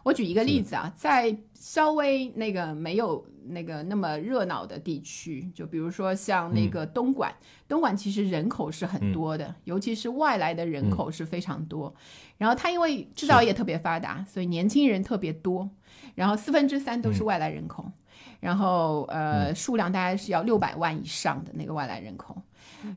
[0.07, 7.29] 我举一个例子啊，在稍微那个没有那个那么热闹的地区，就比如说像那个东莞，
[7.67, 11.93] 东莞其实人口是很多的，尤其是外来的人口是非常多。
[12.37, 15.69] 然后它因为制造业特别发达，所以年轻人特别多，
[16.15, 17.91] 然后四分之三都是外来人口，
[18.39, 22.41] 然后呃数量大概是要六百万以上的那个外来人口。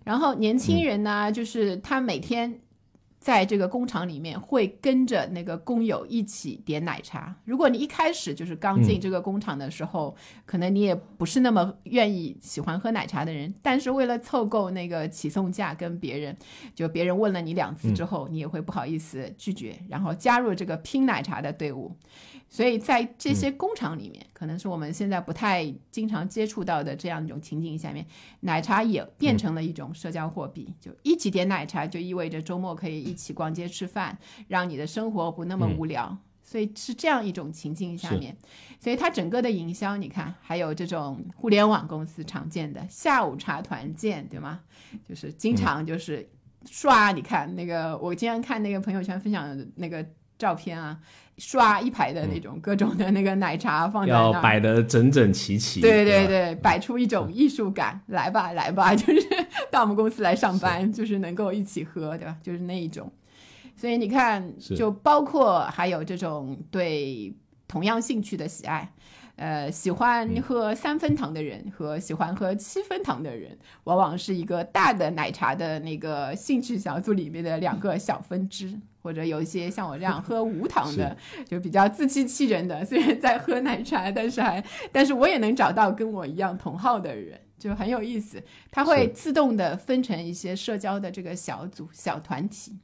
[0.05, 2.61] 然后年轻人呢，就是他每天。
[3.21, 7.37] 在这个工厂里面，会跟着那个工友一起点奶茶。
[7.45, 16.35] 如果你一开始就是刚进这个工厂的时候，可能你也不是那么愿意喜欢喝奶茶的人，但是为了凑够那个起送价，跟别人
[16.75, 21.95] 就别人问了你两次之后，你也会不好意思拒绝，然后加入这个拼奶茶的队伍。
[22.53, 28.05] 所以在这些工厂里面，可能是我们现在不太经常接触到的这样一种情景下面，
[28.41, 30.75] 奶茶也变成了一种社交货币。
[30.81, 36.19] 就一起点奶茶，就意味着周末可以一起逛街吃饭，让你的生活不那么无聊。
[36.43, 38.37] 所以是这样一种情境下面，
[38.81, 44.61] 所以它整个的营销，你看，还有这种互联网公司常见的下午茶团建，对吗？
[45.09, 46.29] 就是经常就是
[46.69, 50.05] 刷，你看那个，我经常看那个朋友圈分享的那个
[50.41, 50.99] 照片啊。
[51.39, 55.81] 刷一排的那种各种的那个奶茶放在那，要摆的整整齐齐。
[55.81, 59.27] 对对对，摆出一种艺术感来吧，来吧， 就是
[59.71, 62.37] 到我们公司来上班，就是能够一起喝，对吧？
[62.43, 63.11] 就是那一种。
[63.75, 67.35] 所以你看，就包括还有这种对
[67.67, 68.93] 同样兴趣的喜爱。
[69.37, 88.43] 呃，喜欢喝三分糖的人和喜欢喝七分糖的人，往往是一个大的奶茶的那个兴趣小组里面的两个小分支，或者有一些像我这样喝无糖的，就比较自欺欺人的， 虽然在喝奶茶，但是还，但是我也能找到跟我一样同号的人，就很有意思。
[88.71, 92.79] 它会自动的分成一些社交的这个小组、小团体。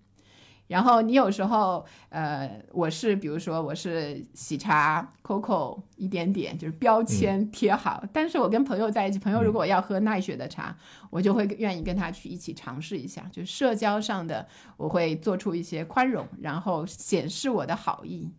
[0.66, 8.02] 然后你有时候，呃，我是比如说我是喜茶 COCO 一点点，就是标签贴好。
[8.12, 10.76] 但是我跟朋友在一起，朋友如果要喝奈雪的茶，
[11.10, 13.28] 我就会愿意跟他去一起尝试一下。
[13.32, 18.32] 就是社交上的，我会做出一些宽容，然后显示我的好意。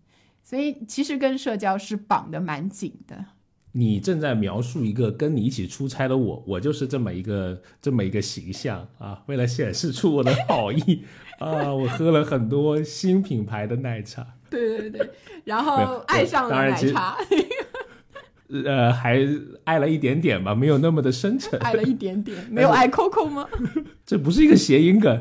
[0.44, 3.26] 所以其实跟社交是绑得蛮紧的。
[3.74, 9.22] 你正在描述一个跟你一起出差的我，我就是这么一个这么一个形象啊。
[9.28, 11.04] 为了显示出我的好意
[11.46, 14.26] 啊，我喝了很多新品牌的奶茶。
[14.50, 15.10] 对对对，
[15.46, 17.18] 然后爱上了奶茶。
[18.66, 19.20] 呃，还
[19.66, 21.60] 爱了一点点吧，没有那么的深沉。
[21.60, 23.46] 爱了一点点，没有爱 Coco 吗？
[24.06, 25.14] 这不是一个谐音梗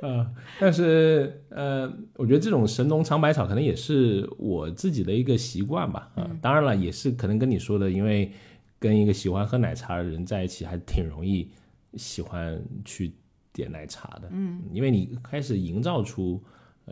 [0.00, 0.26] 啊。
[0.58, 6.08] 但是呃，我觉得这种神农尝百草可能也是我自己的一个习惯吧。
[6.14, 8.32] 啊，当然了，也是可能跟你说的，因为
[8.78, 11.50] 跟一个喜欢喝奶茶的人在一起，还挺容易
[11.96, 13.12] 喜欢去
[13.60, 14.28] 点奶茶的。
[14.30, 16.42] 嗯，因为你开始营造出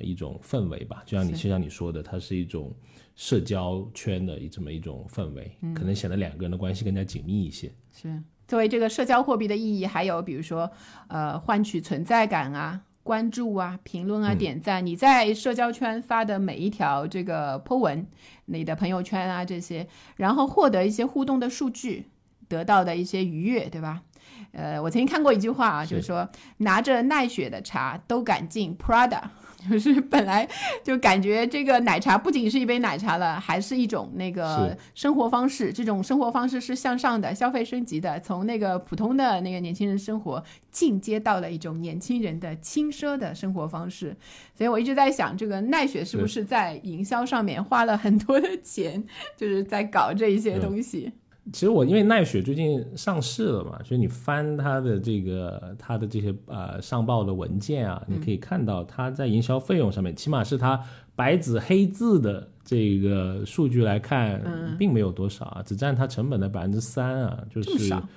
[0.00, 2.74] 一种氛围吧，就像你就像你说的，它是一种。
[3.20, 7.68] 社交圈的这么一种氛围，可能显得两个人的关系更加紧密一些。
[7.90, 10.70] 是作为这个社交货币的意义，还有比如说，
[11.08, 14.86] 呃，换取存在感啊、关注啊、评论啊、点赞。
[14.86, 18.06] 你在社交圈发的每一条这个 po 文，
[18.44, 22.04] 你的朋友圈啊这些，然后获得一些互动的数据，
[22.46, 24.04] 得到的一些愉悦，对吧？
[24.52, 29.22] 呃，我曾经看过一句话啊，就是说拿着奈雪的茶都敢进 Prada。
[29.68, 30.48] 就是本来
[30.84, 35.72] 就感觉这个奶茶不仅是一杯奶茶了，还是一种那个生活方式。
[35.72, 44.16] 这种生活方式是向上的，消费升级的，从那个普通的那个年轻人生活进阶到了一种年轻人的轻奢的生活方式。
[44.54, 49.04] 所以我一直在想，这个奈雪是不是在营销上面花了很多的钱，
[49.36, 51.12] 就是在搞这一些东西。
[51.52, 60.80] 其实我因为奈雪最近上市了嘛，所以你翻它的这个它的这些呃上报的文件啊，你可以看到它在营销费用上面，起码是它
[61.14, 62.48] 白纸黑字的。
[62.68, 64.42] 这个数据来看，
[64.78, 67.70] 并没有多少啊，只占它成本的百分之三啊，就是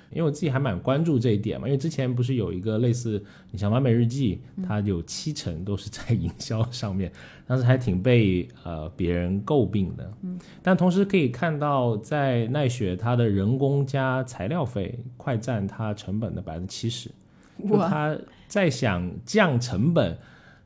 [0.09, 7.09] 因为我自己还蛮关注这一点嘛，因为之前不是有一个类似，你像完美日记，它有七成都是在营销上面，
[7.47, 10.11] 当时还挺被呃别人诟病的。
[10.21, 17.09] 嗯，但同时可以看到，在奈雪它的人工加材料费快占它成本的百分之七十，
[17.65, 18.17] 就它
[18.49, 20.17] 在想降成本。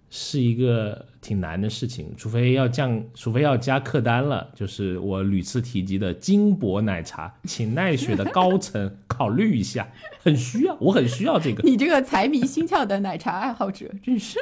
[0.07, 4.47] 是一个挺难的事情，除非要降，除非要加客单了。
[4.53, 9.87] 就是我屡次提及的金箔奶茶，请奈雪的高层考虑一下，
[10.21, 11.63] 很需要，我很需要这个。
[11.63, 14.37] 你这个财迷心窍的奶茶爱好者，真是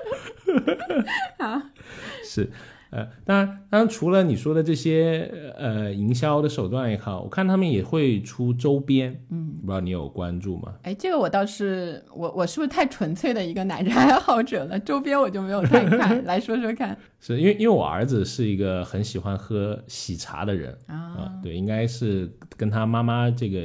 [1.37, 1.71] 啊，
[2.25, 2.51] 是。
[2.95, 5.27] 呃，当然，当然，除了你说的这些
[5.57, 10.75] 呃营销的手段也好，我看他们也会出周边，嗯，不知道你有关注吗？
[10.83, 14.79] 哎，这个我倒是，我我是不是太纯粹的一个奶茶爱好者了？
[14.79, 16.95] 周边我就没有太看， 来说说看。
[17.19, 23.59] 是因为因为我儿子是一个很喜欢喝喜茶的人啊，对，应该是跟他妈妈这个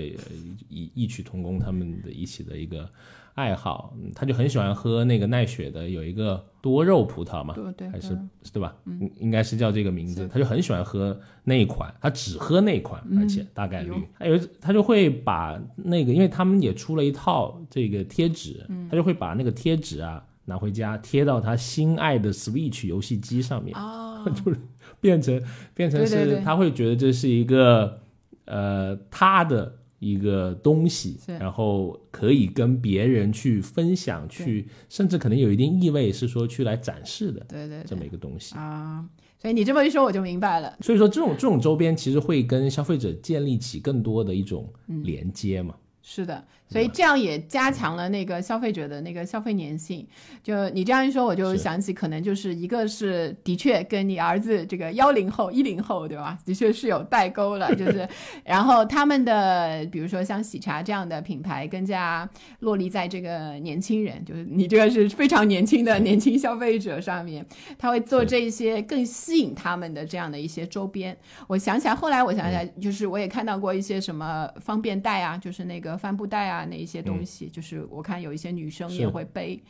[0.70, 2.88] 异异曲同工，他们的一起的一个
[3.34, 6.42] 爱好，他就很喜欢喝那个奈雪的有一个。
[6.68, 8.76] 多肉葡萄嘛，对对，还是嗯对吧？
[9.00, 10.28] 应应该是叫这个名字。
[10.28, 13.96] 他就很喜欢喝那一款，他只喝那一款，而且大概率有。
[14.12, 24.22] 还有他就会把那个，因为他们也出了一套这个贴纸，他就会把那个贴纸啊拿回家贴到他心爱的 Switch 游戏机上面，哦，
[25.00, 26.38] 变成变成对对对。
[26.38, 28.00] 是他会觉得这是一个
[28.44, 38.54] 呃他的一个东西，然后可以跟别人去分享，去甚至可能有一定意味是说去来展示的对对这么一个东西。
[38.54, 39.04] 啊，
[39.38, 40.76] 所以你这么一说我就明白了。
[40.80, 45.74] 所以说这种这种周边其实会跟消费者建立起更多的一种嗯连接嘛。
[46.02, 50.06] 是的，所以这样也加强了那个消费者的那个消费粘性。
[50.42, 57.74] 就你这样一说，我就想起可能就是一个是的确跟你儿子这个幺零后、一零后对吧，的确是有代沟了。
[57.74, 58.08] 就是，
[58.44, 62.28] 然后他们的比如说像喜茶这样的品牌，更加
[62.60, 67.44] 落力在这个年轻人，就是你这个是非常年轻的年轻消费者上面，
[67.78, 71.16] 他会做这一些更吸引他们的这样的一些周边。
[71.46, 79.62] 我想起来，后来我想起来，就是我也看到过一些什么方便袋啊，就是那个帆布袋啊，那一些东西，就是我看有一些女生也会背。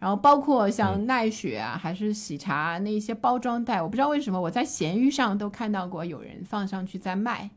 [0.00, 7.48] 然后包括像奈雪啊，还是喜茶啊那一些包装袋，我不知道为什么我在闲鱼上都看到过有人放上去在卖，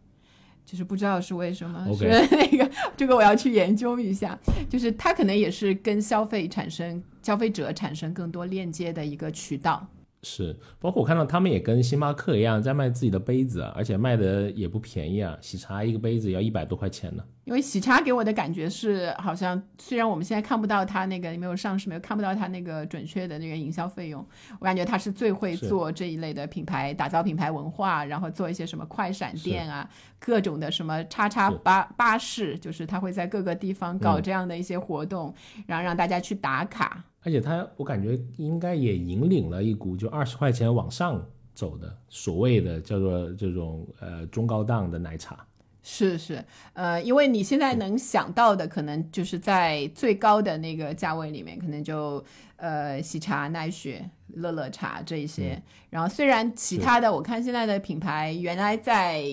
[0.64, 4.38] 就是不知道是为什么是 那个这个我要去研究一下，
[4.70, 9.86] 就是它可能也是跟消费产生消费者产生更多链接的一个渠道。
[10.24, 17.24] 是，包括我看到他们也跟星巴克一样在卖自己的杯子啊，而且卖的也不便宜啊，喜茶一个杯子要一百多块钱呢。
[17.46, 24.26] 因为喜茶给我的感觉是，好像虽然我们现在看不到它那个没有上市，没有看不到它那个准确的那个营销费用，
[24.60, 29.88] 我感觉它是最会做这一类的品牌，打造品牌文化，然后做一些什么快闪店啊，
[30.20, 35.34] 各种的什么叉叉巴巴士，就是它会在各个地方搞嗯这样的一些活动，
[35.68, 37.02] 然后让大家去打卡。
[37.28, 41.22] 而且它，我感觉应该也引领了一股就二十块钱往上
[41.54, 45.46] 走的所谓的叫做这种呃中高档的奶茶。
[45.84, 52.24] 是是，呃，因为你现在能想到的，可能就是在最高的那个价位里面，可能就
[52.58, 55.62] 呃喜茶、奈雪、乐乐茶这一些。
[55.90, 59.24] 然后虽然其他的，我看现在的品牌原来在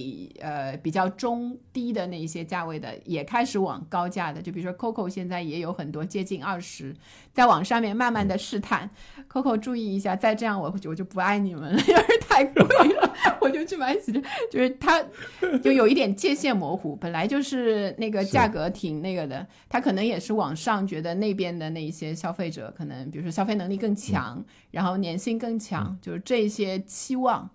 [0.40, 6.94] 呃比较中低的那一些价位的，也开始往高价的，就比如说 COCO 现在也有很多接近二十，
[7.32, 8.88] 在往上面慢慢的试探。
[9.28, 12.62] COCO 注意一下，再这样我我就不爱你们了， 因为太贵
[12.94, 15.04] 了， 我就去买喜茶，就是它
[15.60, 27.48] 就有一点界限模糊，本来就是那个价格挺那个的，它可能也是往上觉得那边的那一些消费者可能，比如说消费能力更强，然后粘性更强，就是这些期望。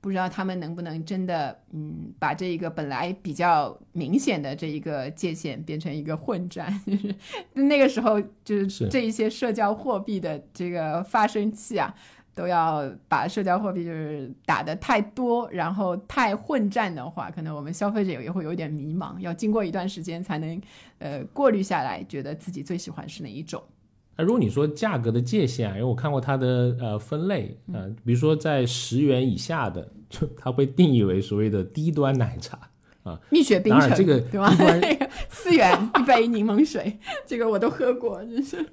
[0.00, 7.14] 不知道他们能不能真的，嗯，把这一个本来比较明显的这一个界限变成一个混战，就是
[7.52, 11.94] 那个时候，就是是这一些社交货币的这个发生器啊，
[12.34, 20.60] 都要把社交货币就是打得太多，然后太混战的话，可能我们消费者也会有点迷茫，要经过一段时间才能
[20.98, 23.62] 呃过滤下来，觉得自己最喜欢是哪一种。
[24.16, 32.58] 那如果你说价格的界限啊，因为我看过它的呃分类，呃，比如说在十元以下的，就 它会定义为所谓的低端奶茶
[33.02, 33.18] 啊。
[33.30, 34.52] 蜜雪冰城，这个对吧？
[35.28, 38.64] 四元一杯柠檬水， 这个我都喝过，真是。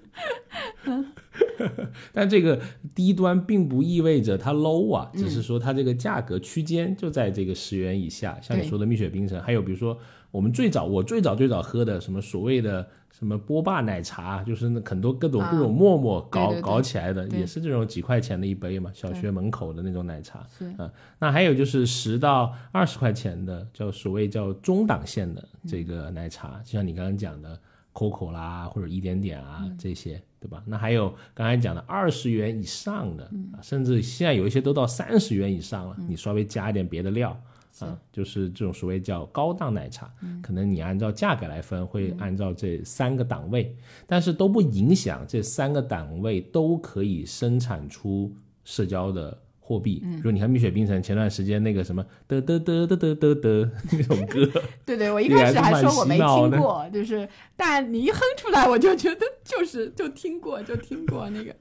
[2.14, 2.60] 但这个
[2.94, 8.38] 低端并不意味着它 low 啊，只是说它这个价格区间就在这个十元以下。
[8.42, 9.98] 像你说的蜜雪冰城，还有比如说
[10.30, 12.88] 我们最早我最早最早喝的什么所谓的
[13.22, 20.44] 什么波霸奶茶，就是那很多各种啊各种沫沫搞搞起来的，也是这种几块钱的一杯嘛，小学门口的那种奶茶。
[20.58, 27.56] 是啊，那还有就是十到二十块钱的，叫所谓叫中档线的嗯这个奶茶，就像你刚刚讲的
[27.94, 30.64] COCO 啦，或者一点点啊、嗯这些，对吧？
[30.66, 33.30] 那还有刚才讲的二十元以上的，
[33.62, 37.40] 甚至现在有一些都到三十元以上了，你稍微加一点别的料。
[37.80, 40.42] 啊，就是这种所谓叫高档奶茶，嗯。
[40.42, 48.32] 可能你按照价格来分，会按照这三个档位，但是都不影响这三个档位都可以生产出
[48.64, 49.38] 社交的
[49.72, 50.02] 货币。
[50.04, 61.56] 嗯比如你看蜜雪冰城前段时间那个什么的的的的的的的那首歌，对对，我一开始还说我没听过，就是，但你一哼出来，我就觉得就是就听过，就听过那个，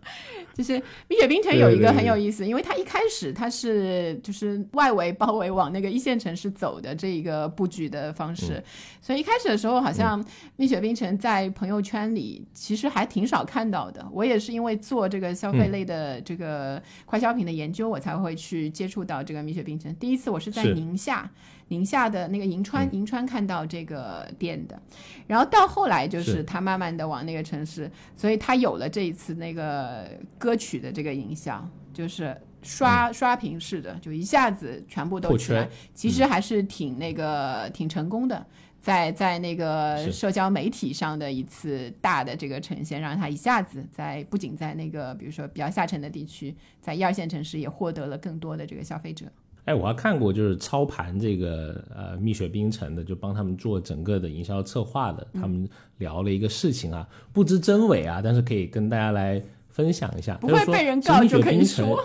[0.52, 8.64] 就是蜜雪冰城有一个很有意思，因为它一开始它是就是外围包围往那个一线城市走的这一个布局的方式，嗯
[9.00, 10.22] 所以一开始的时候好像
[10.56, 14.06] 蜜雪冰城在朋友圈里其实还挺少看到的。
[14.12, 19.94] 我也是因为做这个消费类的这个快消品的研究，我我才会去接触到这个蜜雪冰城。
[19.96, 21.30] 第一次我是在宁夏，
[21.68, 24.80] 宁夏的那个银川，银川看到这个店的，
[25.26, 26.30] 然后到后来就是。
[26.30, 30.08] 是他慢慢的往那个城市，所以他有了这一次那个
[30.38, 38.46] 歌曲的这个营销，就是刷、刷屏式的，就一下子全部都破起来，其实还是挺那个挺成功的。
[38.80, 49.26] 在在那个社交媒体上的一次大的这个呈现，让他一下子在不仅在那个比如说比较下沉的地区，在一二线城市也获得了更多的这个消费者。
[49.66, 55.68] 哎，我还看过，就是操盘这个呃蜜雪冰城的，就帮他们做整个的营销策划的，他们
[55.98, 60.34] 聊了一个事情啊，不知真伪啊，但是可以跟大家来分享一下。
[60.38, 62.02] 不会被人告就可以说，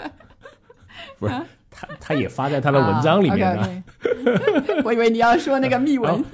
[1.20, 1.34] 不是
[1.74, 3.82] 他他也发在他的文章里面的，啊
[4.22, 4.82] OK，OK。
[4.86, 6.10] 我以为你要说那个密文。
[6.10, 6.24] 哦，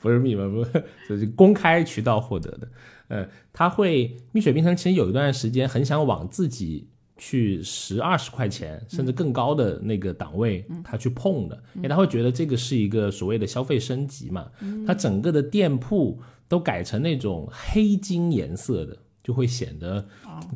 [0.00, 2.68] 不是密文，不是， 就是公开渠道获得的。
[3.08, 6.88] 呃，他会蜜雪冰城其实有一段时间很想往自己
[7.18, 14.46] 去十二十块钱甚至更高的那个档位，他去碰的，因为他会觉得这个是一个所谓的消费升级嘛。
[14.86, 20.06] 他整个的店铺都改成那种黑金颜色的，就会显得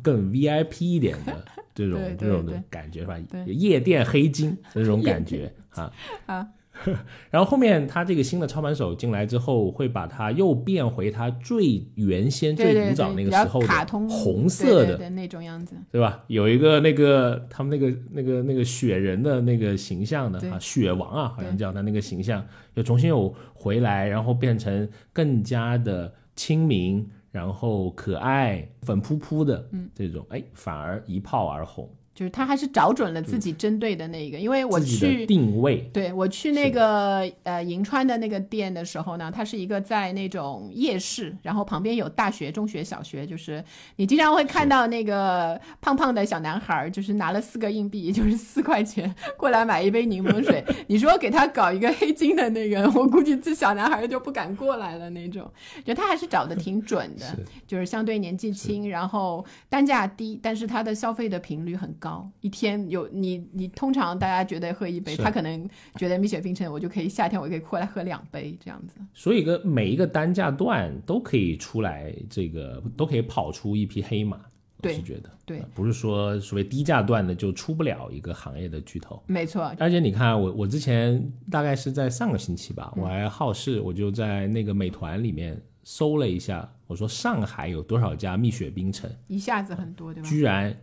[0.01, 1.45] 更 VIP 一点的
[1.85, 3.17] 这种这种的感觉是吧？
[3.45, 5.91] 夜店黑金 这种感觉啊。
[6.25, 6.47] 啊，
[7.31, 13.67] 然后后面他这个新的操盘手进来之后，会把它又变回它最原先、最古早那个时候的
[14.09, 16.23] 红色的，那种样子，对吧？
[16.27, 31.89] 有一个那个他们那个那个那个雪人的那个形象的啊，雪王啊，好像叫他那个形象，又重新又回来，然后变成更加的亲民，然后可爱、粉扑扑的，嗯，这种哎，反而一炮而红，
[32.19, 35.89] 就是他还是找准了自己针对的那一个，因为我去定位。
[35.93, 43.63] 对我去那个呃银川的那个店的时候呢，它是一个在那种夜市，然后旁边有大学、中学、小学，就是
[43.95, 50.61] 你经常会看到那个胖胖的小男孩儿，就是拿了四个硬币，就是四块钱过来买一杯柠檬水。
[50.87, 55.49] 你说给他搞一个黑金的那个，我估计这小男孩儿就不敢过来了那种。
[55.85, 57.45] 就他还是找的挺准的， 是。
[57.65, 62.08] 就是相对年纪轻，然后单价低，但是他的消费的频率很高，
[62.41, 68.95] 一天有你你通常大家觉得喝一杯，他可能觉得蜜雪冰城我就可以夏天我可以过来喝两杯这样子。
[69.13, 74.37] 所以个每一个单价段都可以出来，这个都可以跑出一匹黑马。
[74.81, 79.21] 我对是觉得，对呃不是说所谓低价段的就出不了一个行业的巨头。
[79.27, 90.29] 没错，而且你看，我我之前大概是在上个星期嗯吧，我还好事，我就在那个美团里面搜了一下，我说上海有多少家蜜雪冰城，一下子很多，对吧？
[90.29, 90.73] 居然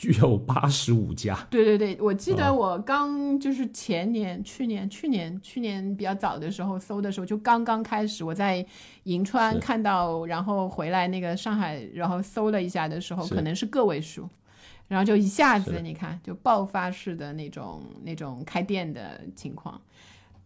[0.00, 1.46] 具有八十五家。
[1.50, 8.64] 对对对，我记哦得我刚就是前年、去年、去年、去年比较早的时候搜的时候，就刚刚开始，我在
[9.02, 14.26] 银川看到，然后回来那个上海，然后搜了一下的时候，可能是个位数，
[14.88, 19.78] 然后就一下子你看就爆发式的那种那种开店的情况。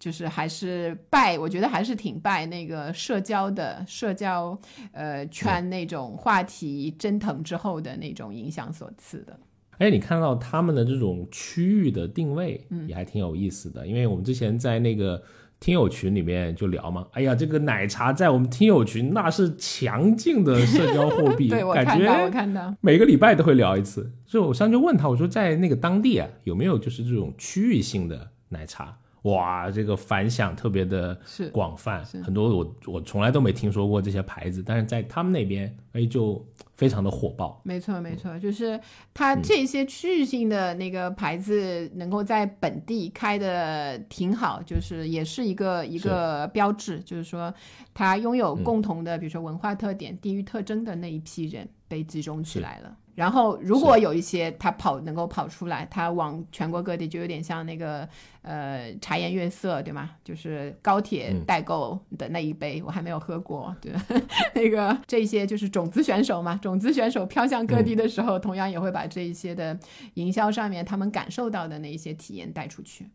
[0.05, 4.59] 就是还是拜，我觉得还是挺拜那个社交的社交
[4.93, 9.35] 呃圈那种话题蒸腾之后的那种影响所赐的。
[9.79, 13.87] 而且你看到他们的这种区域的定位，嗯也还挺有意思的。
[13.87, 15.23] 因为我们之前在那个
[15.59, 24.13] 听友群里面就聊嘛，哎呀，这个奶茶在我们听友群那是强劲的社交货 币，对我感看到，我看到，每个礼拜都会聊一次。
[24.27, 28.99] 所以我上次就问他，我说在那个当地啊，有没有就是这种区域性的奶茶？
[29.25, 37.59] 哇，这个反响特别的是广泛，很多我我从来都没听说过这些牌子，但是在他们那边，哎，就非常的火爆。
[37.65, 38.17] 没错没嗯。
[38.19, 38.79] 错，就是
[39.15, 47.53] 它这些区域性的那个牌子能够在本地开的挺好，就是也是一个一个标志，就是说
[47.95, 48.63] 它拥有嗯。
[48.63, 52.95] 共同的，比如说文化特点、地域特征的那一批人被集中起来了。
[53.15, 58.09] 然后，如果有一些他跑能够跑出来，他往全国各地，就有点像那个
[58.43, 60.11] 呃茶颜悦色，对吗？
[60.25, 63.75] 就是高铁嗯代购的那一杯，我还没有喝过。
[63.81, 63.93] 对，
[64.55, 69.79] 那个这些就是种子选手嘛，种子选手飘向各地的时候，同样也会把这一些的
[70.15, 73.07] 营销上面他们感受到的那一些体验带出去。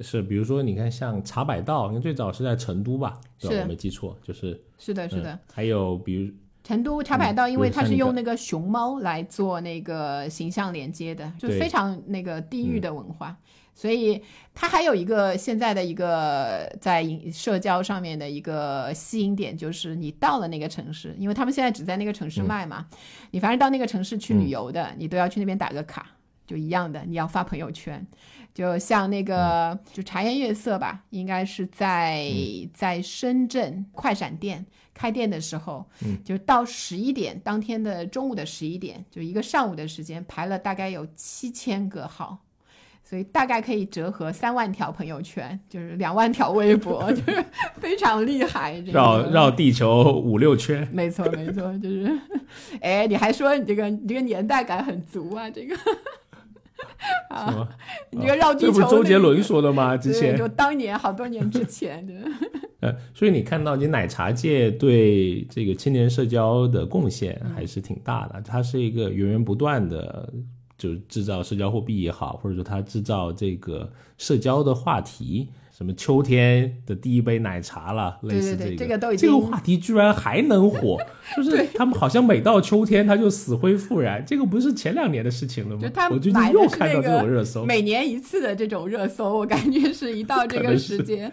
[0.00, 5.32] 是，比如说你看像茶百道，因为最早是在成都吧，对吧是我没记错，就是是的，是的。
[5.32, 6.32] 嗯还有比如
[6.64, 13.36] 成都茶百道，嗯因为它是用那那个熊猫来做那个形象连接的，就非常那个地域的文化，
[13.74, 14.20] 所以
[14.54, 22.46] 它还有一个现在的一个在营社交上面的一个吸引点，就是你到了那个城市，因为他们现在只在那个城市嗯。
[22.46, 22.86] 卖嘛，
[23.30, 26.06] 你凡是到那个城市去旅游的，你都要去那边打个卡。
[26.46, 28.06] 就一样的，你要发朋友圈。
[28.52, 32.30] 就像那个就茶颜悦色吧，应该是在
[32.72, 34.64] 在深圳快闪店
[34.94, 42.38] 开店的时候，嗯就到十一点，当天的中午的十一点，就一个上午的时间，排了大概有七千个号。
[43.06, 47.44] 所以大概可以折合三万条朋友圈，就是两万条微博， 就是
[47.78, 48.80] 非常厉害。
[48.80, 50.88] 这个绕绕地球五六圈。
[50.90, 52.18] 没错，没错，就是，
[52.80, 55.76] 哎，你还说你这个你这个年代感很足啊，这个
[57.30, 57.68] 啊，
[58.10, 59.96] 你这个绕地球这、不是周杰伦说的吗？
[59.96, 62.14] 之，前就当年好多年之前的，
[62.80, 68.40] 呃，所以你看到，你奶茶界对这个青年社交的贡献还是挺大的。
[68.42, 70.32] 它是一个源源不断的，
[70.76, 80.96] 就是制造社交货币也好，或者说它制造这个社交的话题，什么秋天的第一杯奶茶啦，类似这个对对这个都已经这个话题居然还能火，
[81.36, 86.08] 就是他们好像每到秋天他就死灰复燃，这个不是前两年的事情了吗就他？
[86.10, 91.32] 我最近又看到这那个种热搜，每年一次的这种热搜，我感觉是一到这个时间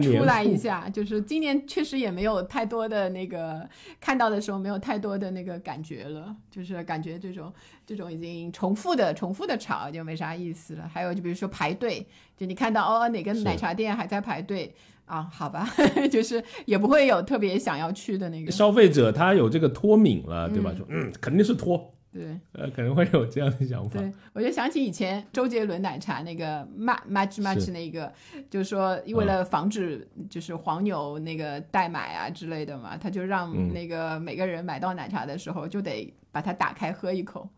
[0.00, 0.88] 就出来一付下。
[0.88, 3.68] 就是今年确实也没有太多的那个
[4.00, 7.52] 看到的时候没有太多的那个感觉了，就是感觉这种
[7.90, 10.88] 这种已经重复的重复的炒就没啥意思了。
[10.88, 14.72] 还有就比如说排队，就你看到哦哪个奶茶店还在排队
[15.06, 15.68] 啊，好吧，
[16.08, 18.52] 就是也不会有特别想要去的那个。
[18.52, 20.72] 消费者他有这个脱敏了，对吧？
[20.76, 21.92] 说嗯，肯定是脱。
[22.12, 24.00] 对，呃，可能会有这样的想法。
[24.00, 28.12] 对，我就想起以前周杰伦奶茶那个 much much 是 much 那个，
[28.48, 37.48] 就是说为了防止就是黄牛那个代买啊之类的嘛，他就让嗯那个每个人买到奶茶的时候就得把它打开喝一口，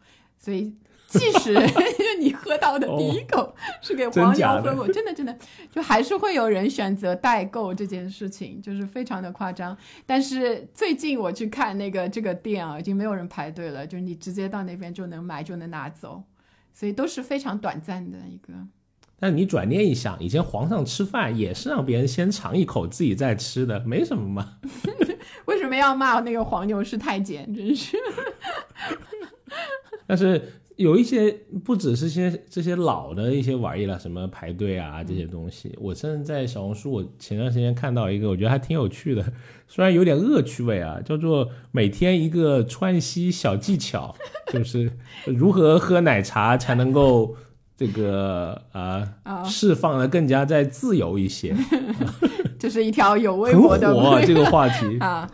[0.42, 0.74] 所以。
[1.12, 1.52] 即使
[2.18, 5.38] 你喝到的第一口是给黄牛喝过，真的真的，
[5.70, 9.76] 就还是会有人选择代购这件事情，就是非常的夸张。
[10.06, 16.22] 但是最近我去看那个这个店啊，已经没有人排队了，就是你直接到那边就能买就能拿走，
[16.72, 18.54] 所以都是非常短暂的一个。
[19.20, 24.56] 但你转念一想，以前皇上吃饭也是让别人先尝一口，自己再吃的，没什么嘛。
[25.44, 27.52] 为什么要骂那个黄牛是太监？
[27.54, 27.98] 真是
[30.12, 30.42] 但是
[30.76, 31.34] 有一些
[31.64, 39.24] 不只是些这些老的一些玩意了，什么排队啊这些东西，我甚至在小红书，我前段时间看到一个，我觉得还挺有趣的，
[39.66, 44.14] 虽然有点恶趣味啊，叫做每天一个川西小技巧，
[44.52, 44.92] 就是
[45.24, 47.34] 如何喝奶茶才能够。
[47.74, 51.52] 这个啊，啊释放的更加再自由一些，
[52.56, 54.98] 这是一条有微博的火啊这个话题。
[55.00, 55.28] 啊。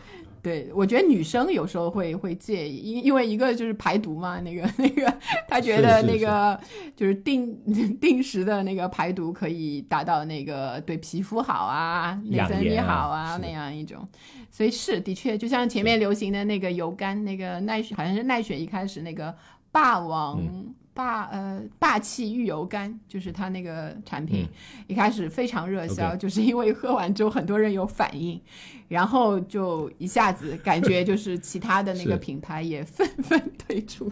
[0.49, 5.15] 对，我觉得女生有时候会会介意，因因为一个就是排毒嘛，那个 那个，
[5.47, 6.59] 她觉得那个
[6.97, 7.55] 就是定
[8.01, 14.09] 定时的那个排毒可以达到那个对皮肤好啊、内分泌养颜啊好啊那样一种，
[14.51, 19.35] 所以是的确，就像前面流行的那个油甘，那个奈雪好像是奈雪一开始那个
[19.71, 20.41] 霸王。
[20.41, 24.85] 嗯霸呃霸气玉油干就是它那个产品，嗯。
[24.89, 28.41] 一开始非常热销就是因为喝完之后很多人有反应，
[28.89, 34.11] 然后就一下子感觉就是其他的那个 品牌也纷纷 推出，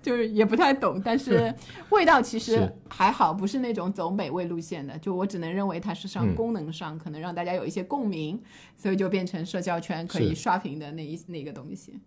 [0.00, 1.52] 就是也不太懂，但是
[1.90, 6.36] 味道其实还好，不是那种走美味路线的，就我只能认为它是上嗯。
[6.36, 8.40] 功能上可能让大家有一些共鸣，
[8.76, 11.98] 所以就变成社交圈可以刷屏的那一那个东西。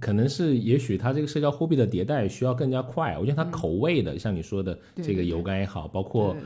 [0.00, 3.18] 可能是，也许它这个社交货币的迭代需要更加快。
[3.18, 6.36] 我觉得它口味的，像你说的这个油柑也好，包括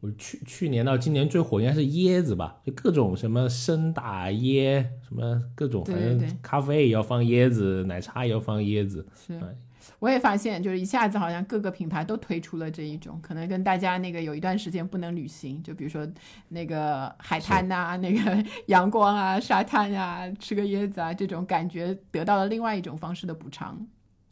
[0.00, 9.06] 我去去年到今年最火应该是椰子吧，就各种什么生打椰，什么各种，反正咖啡也要放椰子，奶茶也要放椰子。
[9.14, 9.56] 是哎，
[9.98, 16.06] 我也发现，就是一下子好像各个品牌都推出了这一种，可能跟大家那个有一段时间不能旅行，就比如说
[16.48, 23.86] 那个海滩呐、那个 阳光啊、沙滩啊、吃个椰子啊这种感觉，得到了另外一种方式的补偿。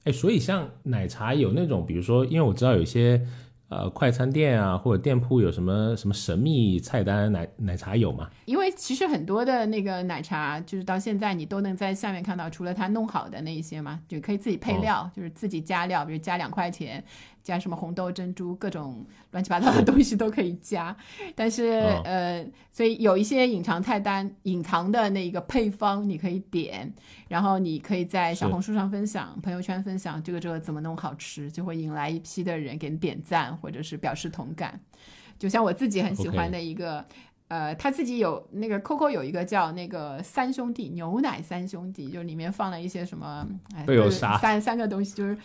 [0.05, 3.27] 哎，所以像奶茶有那种，比如说，因为我知道有些
[3.69, 8.29] 呃快餐店啊或者店铺有什么什么神秘菜单，奶奶茶有吗？
[8.45, 17.03] 因为其实很多的那个奶茶，就是到现在你都能在下面看到，除了它弄好的那一些嘛，就可以自己配料，就是自己加料，比如加两块钱，
[17.45, 20.97] 加什么红豆、珍珠，各种乱七八糟的东西都可以加。
[21.37, 26.93] 但是、哦呃，所以有一些隐藏菜单、隐藏的那个配方你可以点，
[27.29, 34.81] 然后你可以在小红书上分享、朋友圈分享这个这个怎么弄好吃，就会引来一批的人给你点赞或者是表示同感。
[35.39, 37.05] 就像我自己很喜欢的一个。
[37.49, 43.47] 呃，他自己有那个 Coco 有一个叫那个三兄弟牛奶三兄弟，就里面放了一些什么，
[43.87, 45.37] 都有啥三三个东西，就是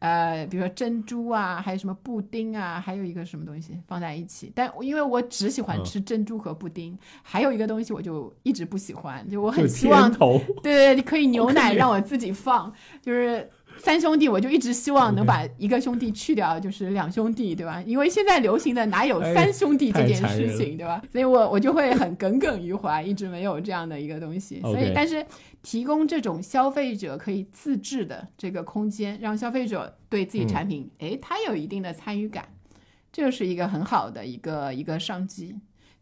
[0.00, 4.52] 呃，比如说珍珠啊，还有什么布丁啊，还有一个什么东西放在一起。
[4.54, 5.84] 但因为我只喜欢嗯。
[5.84, 12.72] 吃珍珠和布丁，还有一个东西我就一直不喜欢，就我很希望对，对对，你可以牛奶让我自己放，
[13.02, 17.82] 就是三兄弟，我就一直希望能把一个兄弟去掉，就是两兄弟，对吧？
[17.86, 21.02] 因为现在流行的哪有三兄弟这件事情，对吧？
[21.10, 24.60] 所以我我就会很耿耿于怀，一直没有这样的一个东西。
[24.62, 25.24] 所以，但是
[25.62, 32.44] 提供这种消费者可以自制的这个空间，让消费者对自己产品，哎，他有一定的参与感，
[33.12, 35.56] 这就是一个很好的一个一个商机。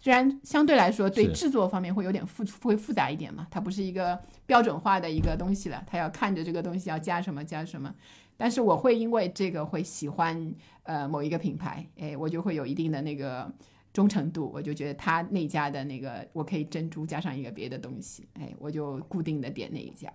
[0.07, 7.92] 虽然相对来说对制作方面会有点复会复杂一点嘛，它不是一个标准化的一个东西了，它要看着这个东西要加什么加什么。
[8.36, 10.54] 但是我会因为这个会喜欢
[10.84, 13.52] 呃某一个品牌，哎，我就会有一定的那个
[13.92, 20.09] 忠诚度，我就觉得他那家的那个我可以珍珠加上一个别的东西，哎，我就固定的点那一家。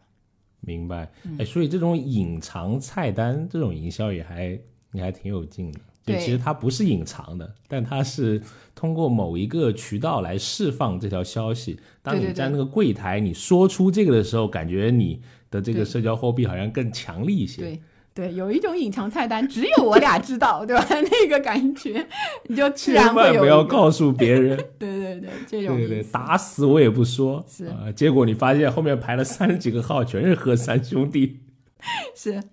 [0.61, 4.57] 明白，哎，所以这种隐藏菜单这种营销也还
[4.93, 5.81] 你还挺有劲的。
[6.03, 8.41] 就其实它不是隐藏的，但它是
[8.73, 11.79] 通过某一个渠道来释放这条消息。
[12.01, 15.21] 当你在那个柜台你说出这个的时候，感觉你
[15.51, 17.61] 的这个社交货币好像更强力一些。
[17.61, 17.81] 对
[18.13, 20.85] 对，有一种隐藏菜单，只有我俩知道，对吧？
[20.89, 22.05] 那个感觉，
[22.47, 23.39] 你就自然会有。
[23.39, 24.57] 不要告诉别人。
[24.77, 27.45] 对对对，这种对对，打死我也不说。
[27.47, 31.39] 是啊，结果你发现后面排了三十几个号，全是喝三兄弟。
[32.13, 32.43] 是。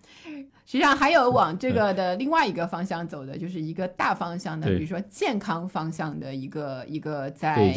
[0.68, 7.74] 实际上还有往这个的另外一个方向走的，就是一个大方向的，比如说健康方向的一个一个在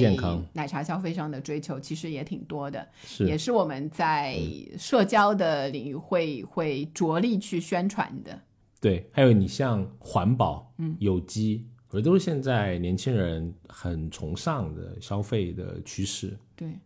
[0.51, 2.85] 奶茶消费上的追求，其实也挺多的，
[3.19, 4.37] 也是我们在
[4.77, 8.37] 社交的领域会会着力去宣传的。
[8.81, 16.37] 对，还有你像环保、嗯，有机，我觉得都是现在年轻人很崇尚的消费的趋势。
[16.57, 16.77] 对。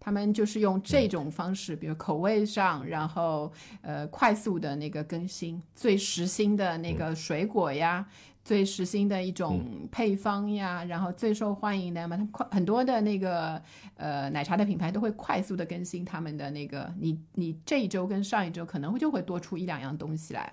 [0.00, 8.08] 他们就是用这种方式，比如口味上，然后呃快速的那个更新，最时兴的那个水果呀，
[8.42, 9.60] 最时兴的一种
[9.92, 13.62] 配方呀，然后最受欢迎的嘛，他快很多的那个
[13.96, 20.50] 呃奶茶的品牌都会快速的更新他们的那个，你你这一周跟上一周可能会就会多出一两样东西来，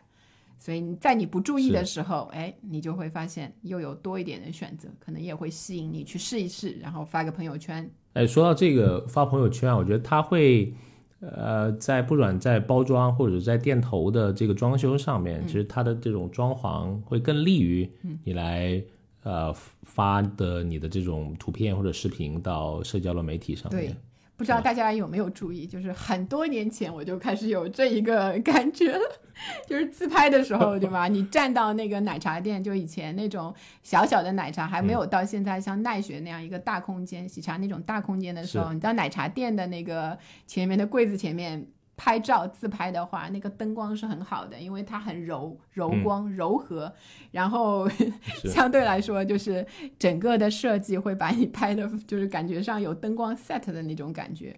[0.59, 7.89] 所以在你不注意的时候，哎，你就会发现又有多一点的选择，可能也会吸引你去试一试，然后发个朋友圈。
[8.17, 10.73] 哎，说到这个发朋友圈啊，我觉得它会，
[11.19, 17.87] 呃，在不管在包装或者在店头的这个装修上面，其实它的这种装潢会更利于
[18.23, 18.81] 你来
[19.21, 19.53] 呃
[19.83, 23.95] 发的你的这种图片或者视频到社交的媒体上面。
[24.37, 29.01] 不知道大家有没有注意，就是很多年前我就开始有这一个 感觉了，
[29.67, 31.07] 就是自拍的时候， 对吧？
[31.07, 41.67] 你站到那个奶茶店，就以前那种小小的奶茶，还没有到现在像奈雪那样一个大空间喜茶那种大空间的时候，你到奶茶店的那个前面的柜子前面。
[41.97, 46.93] 拍照自拍的话，那个灯光是很好的，因为它很柔柔光柔和，
[47.31, 47.89] 然后
[48.45, 49.65] 相对来说就是
[49.97, 54.55] 整个的设计会把你拍的，就是感觉上有灯光 set 的那种感觉。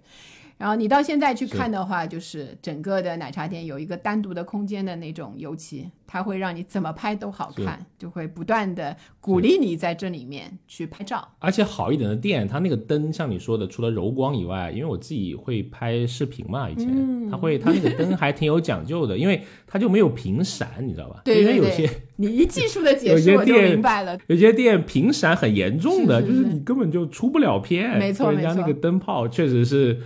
[0.59, 11.25] 然后你到现在去看的话，就是整个的奶茶店有一个单独的空间的那种油漆，它会让你怎么拍都好看，就会不断的鼓励你在这里面去拍照。
[11.39, 21.21] 而且好一点的店，它那个灯像你说的，除了柔光以外，因为我自己会拍视频嘛，以前它会它那个灯还挺有讲究的，因为它就没有屏闪，你知道吧？
[21.23, 21.89] 对对对。
[22.17, 24.19] 你一技术的解释 我就明白了。
[24.27, 27.97] 有些店屏闪很严重的，就是你根本就出不了片。
[27.97, 28.43] 没错没错。
[28.43, 29.97] 人家那个灯泡确实是。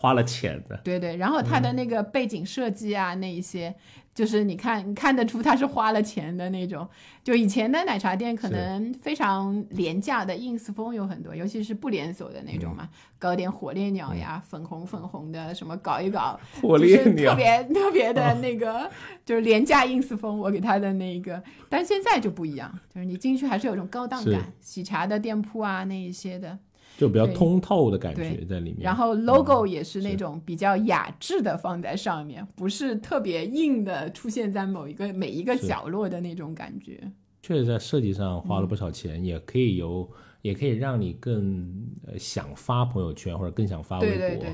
[0.00, 3.74] 花了钱的，对对，然后它的那个背景设计啊，那一些，
[4.14, 6.88] 就是你看，你看得出它是花了钱的那种。
[7.22, 12.88] 就以前的奶茶店可能非常廉价的 ins 风有很多，尤其是不连锁的那种嘛，
[13.18, 18.90] 搞点火烈鸟呀，粉红粉红的什么搞一搞， 火烈鸟，特别特别的那个，
[19.22, 21.42] 就是廉价 ins 风，我给他的那个。
[21.68, 26.58] 但现在就不一样，就是你进去还是有种高档感，喜茶的店铺啊那一些的。
[27.00, 37.00] 就比较通透的感觉在里面，然后 logo 也是那种比较雅致的放在上面，不是特别硬的出现在某一个每一个角落的那种感觉。
[37.40, 40.06] 确实，在设计上花了不少钱，也可以有，
[40.42, 41.72] 也可以让你更
[42.18, 44.46] 想发朋友圈或者更想发微博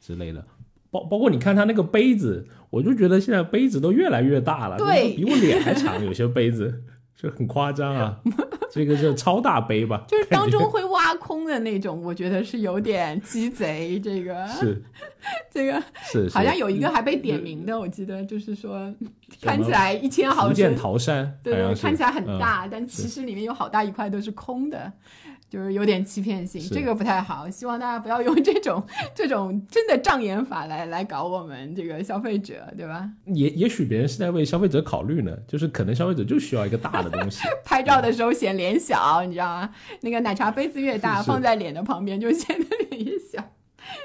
[0.00, 0.44] 之类的。
[0.90, 6.82] 包包括你看它那个杯子，我就觉得现在杯子都越来越大了，对，比我脸还长，有些杯子。
[7.14, 8.20] 就很夸张啊，
[8.72, 10.02] 这个是超大杯吧？
[10.08, 14.00] 就是当中会挖空的那种，我觉得是有点鸡贼。
[14.00, 14.82] 这个是，
[15.50, 18.90] 这个是，好像有一个还被点名的，我记得就是说
[19.42, 24.90] 看起来一千毫升桃山，对对，看起来很大，但其实里面有好大一块都是空的。
[25.52, 27.46] 就是有点欺骗性，这个不太好。
[27.50, 28.82] 希望大家不要用这种
[29.14, 33.06] 这种真的障眼法来来搞我们这个消费者，对吧？
[33.26, 37.42] 也也许别人是在为消费者考虑呢，就是可能消费者就需要一个大的东西。
[37.66, 39.68] 拍照的时候显脸小，你知道吗？
[40.00, 43.11] 那个奶茶杯子越大，放在脸的旁边就显得脸越小。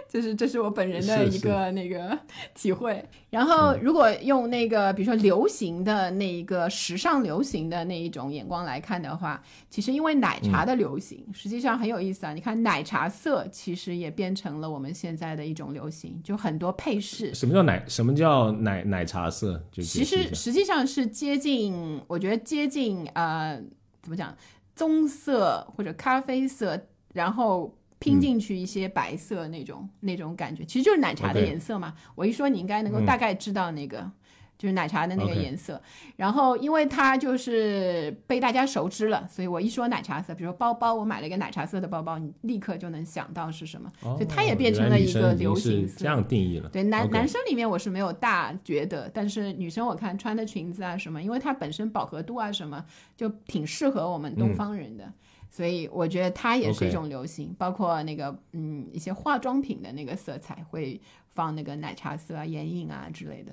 [0.07, 2.17] 就是这是我本人的一个那个
[2.53, 3.03] 体会。
[3.29, 12.33] 然后，如果用那个比如说流行的那一个时尚流行的那一种眼光来看的话，其实因为奶茶的流行，实际上很有意思啊。
[12.33, 17.33] 你看奶茶色其实也变成了我们现在的一种流行，就很多配饰。
[17.33, 17.83] 什么叫奶？
[17.87, 19.61] 什么叫奶奶茶色？
[19.71, 23.61] 就其实实际上是接近，我觉得接近呃，
[24.01, 24.35] 怎么讲，
[24.75, 26.79] 棕色或者咖啡色，
[27.13, 31.93] 然后拼进去一些白色那种、那种感觉，其实就是奶茶的颜色嘛。
[32.15, 34.11] 我一说你应该能够嗯大概知道那个。
[34.57, 35.79] 就是奶茶的那个颜色
[36.15, 45.99] 然后因为它就是被大家熟知了，所以我一说奶茶色，比如说包包，我买了一个奶茶色的包包，你立刻就能想到是什么，哦所以它也变成了一个流行色。
[45.99, 46.67] 这样定义了。
[46.69, 52.83] 对男男生里面我是没有大觉得，但是女生我看穿的裙子啊什么，因为它本身饱和度啊什么
[53.15, 55.13] 就挺适合我们东方人的，
[55.49, 57.55] 所以我觉得它也是一种流行。
[57.57, 60.99] 包括那个嗯一些化妆品的那个色彩会
[61.33, 63.51] 放那个奶茶色啊、眼影啊之类的，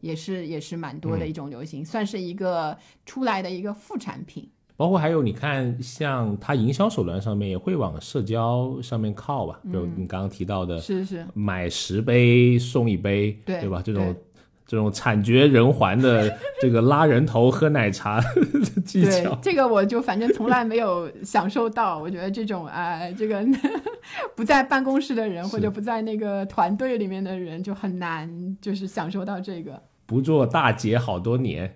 [0.00, 4.48] 也是也是蛮多的一种流行，算是一个出来的一个副产品。
[4.78, 13.80] 包括还有你看，像它营销手段上面也会往社交上面靠吧，比如你刚刚提到的，是是，买十杯送一杯，对吧？
[13.82, 14.22] 这种对
[14.66, 18.26] 这种惨绝人寰的这个拉人头喝奶茶的
[18.84, 21.98] 技对巧，这个我就反正从来没有享受到。
[21.98, 23.44] 我觉得这种哎，这个
[24.34, 29.80] 不在办公室的人或者不在那个团队里面的人就很难就是享受到这个。
[30.04, 31.68] 不做大姐好多年，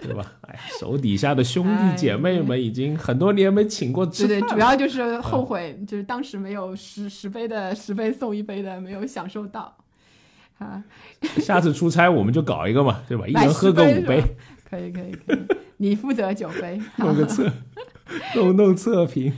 [0.00, 0.32] 对吧？
[0.46, 4.48] 哎，手底下的兄弟姐妹们已经很多年没请过吃对对。
[4.50, 9.74] 主要就是后悔，就是当时没有十十杯的十杯送一杯的没有享受到。
[10.58, 10.82] 啊，
[11.40, 13.26] 下次出差我们就搞一个嘛，对吧？
[13.26, 14.22] 一人喝个五杯，
[14.68, 15.38] 可以可以可以，
[15.76, 16.80] 你负责酒杯。
[16.96, 17.50] 弄个测，
[18.34, 19.32] 弄弄测评。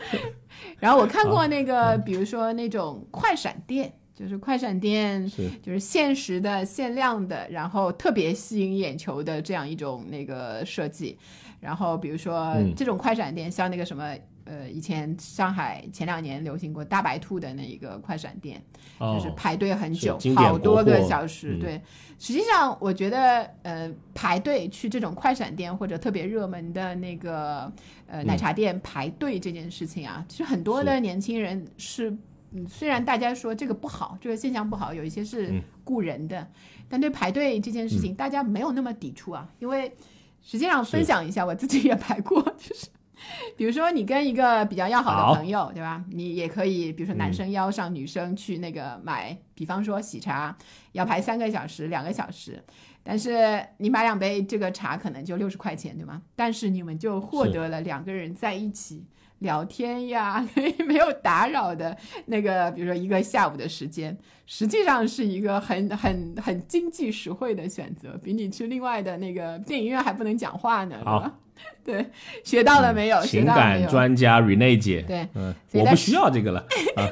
[0.80, 11.18] 然后我看过那个，比如说那种快闪店，就是快闪店是就是限时的、限量的，然后特别吸引眼球的这样一种那个设计。
[11.60, 14.14] 然后比如说嗯这种快闪店，像那个什么。
[14.46, 18.62] 呃，以前上海前两年流行过大白兔的那一个快闪店，
[18.98, 21.56] 哦，就是排队很久好多个小时。
[21.56, 21.82] 嗯对，
[22.18, 27.70] 实际上我觉得，呃，排队去这种快闪店或者特别热门的那个
[28.06, 32.16] 呃嗯奶茶店排队这件事情啊，其实很多的年轻人是，
[32.52, 36.48] 嗯，虽然大家说这个不好，这个现象不好，有一些是嗯雇人的，
[36.88, 39.92] 但对排队这件事情，大家没有那么抵触啊，因为
[40.40, 42.86] 实际上分享一下，我自己也排过，就是。
[43.56, 46.04] 比如说，你跟一个比较要好好的朋友，对吧？
[46.10, 50.56] 你也可以，比如说男生邀上女生去那个买，比方说喜茶，
[50.92, 52.62] 要排三个小时、两个小时，
[53.02, 56.20] 但是你买两杯这个茶可能就六十块钱，对吗？
[56.34, 59.04] 但是你们就获得了两个人在一起
[59.40, 60.46] 聊天呀，
[60.86, 64.16] 没有打扰的那个，比如说一个下午的时间，
[64.46, 71.40] 实际上是一个很很很经济实惠的选择，比你去另外的那个电影院还不能讲话呢，对好？
[71.84, 72.06] 对，
[72.44, 73.20] 学到了没有？
[73.22, 73.46] 学情？
[73.46, 75.26] 感专家 Rene 姐，对，
[75.72, 76.66] 我不需要这个了
[76.96, 77.08] 啊。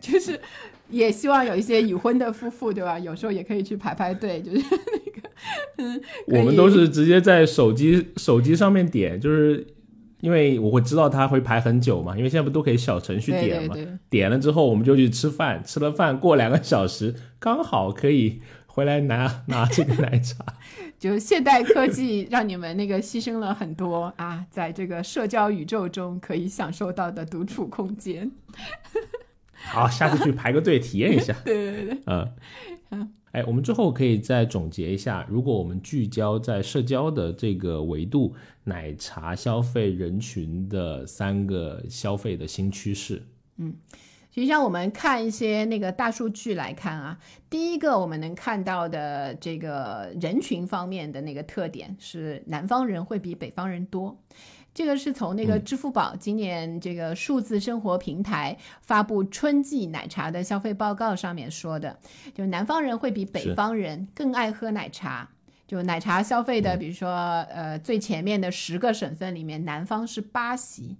[0.00, 0.40] 就是
[0.88, 2.98] 也希望有一些已婚的夫妇，对吧？
[2.98, 5.28] 有时候也可以去排排队，就是那个，
[5.78, 9.66] 嗯，我们都是直接在手机手机上面点，就是
[10.20, 20.44] 因为我会知道它会排很久嘛，因为现在不都可以小程序点嘛，对对点了之后我们就去吃饭，吃了饭过两个小时，刚好可以回来拿拿这个奶茶。
[21.00, 28.30] 就现代科技让你们那个牺牲了很多啊，在这个社交宇宙中可以享受到的独处空间。
[29.54, 31.34] 好，下次去排个队体验一下。
[31.42, 31.98] 对对对，
[32.90, 38.34] 嗯，哎，我们之后可以再总结一下，如果我们聚焦在社交的这个维度，
[38.70, 43.20] 奶茶消费人群的三个消费的新趋势。
[43.56, 43.74] 嗯
[44.32, 47.18] 实际上，我们看一些那个大数据来看啊，
[47.50, 54.16] 第一个我们能看到的这个人群方面的那个特点是，南方人会比北方人多。
[54.72, 61.98] 这个是从那个支付宝今年这个数字生活平台发布春季奶茶的消费报告上面说的，
[62.32, 65.28] 就南方人会比北方人更爱喝奶茶。
[65.70, 67.08] 就奶茶消费的，比如说
[67.54, 70.96] 呃最前面的十个省份里面，南方是八席。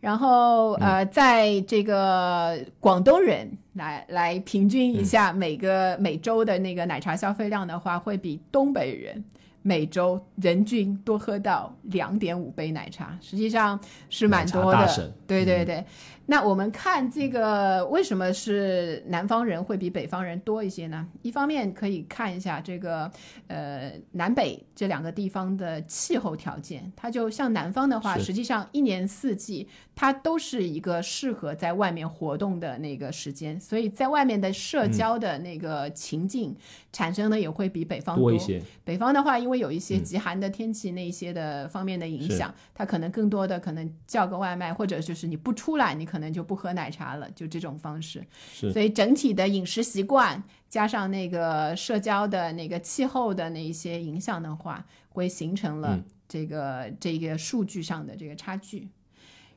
[0.00, 9.22] 然后呃，在这个广东人来来平均一下每个、每周的那个奶茶消费量的话，会比东北人
[9.60, 15.12] 每周人均多喝到两点五杯奶茶，实际上是蛮多的。
[15.26, 15.84] 对对对。
[16.28, 21.06] 那我们看这个，为什么是南方人会比北方人多一些呢？
[21.22, 23.08] 一方面可以看一下这个，
[23.46, 26.92] 呃，南北这两个地方的气候条件。
[26.96, 36.56] 它就像南方的话，实际上一年四季它都是一个适合在外面活动的那个时间，所以在外面的社交的那个情境
[36.92, 38.60] 产生的也会比北方多一些。
[38.82, 46.15] 北方的话，因为有一些极寒的天气那些的方面的影响，它可能更多的可能叫个外卖，或者就是你不出来，你可。
[46.16, 48.24] 可能就不喝奶茶了，就这种方式。
[48.50, 58.88] 是，所以整体的饮食习惯加上那个社交的那个气候的那一些影响的话，会形成了这个这个数据上的这个差距。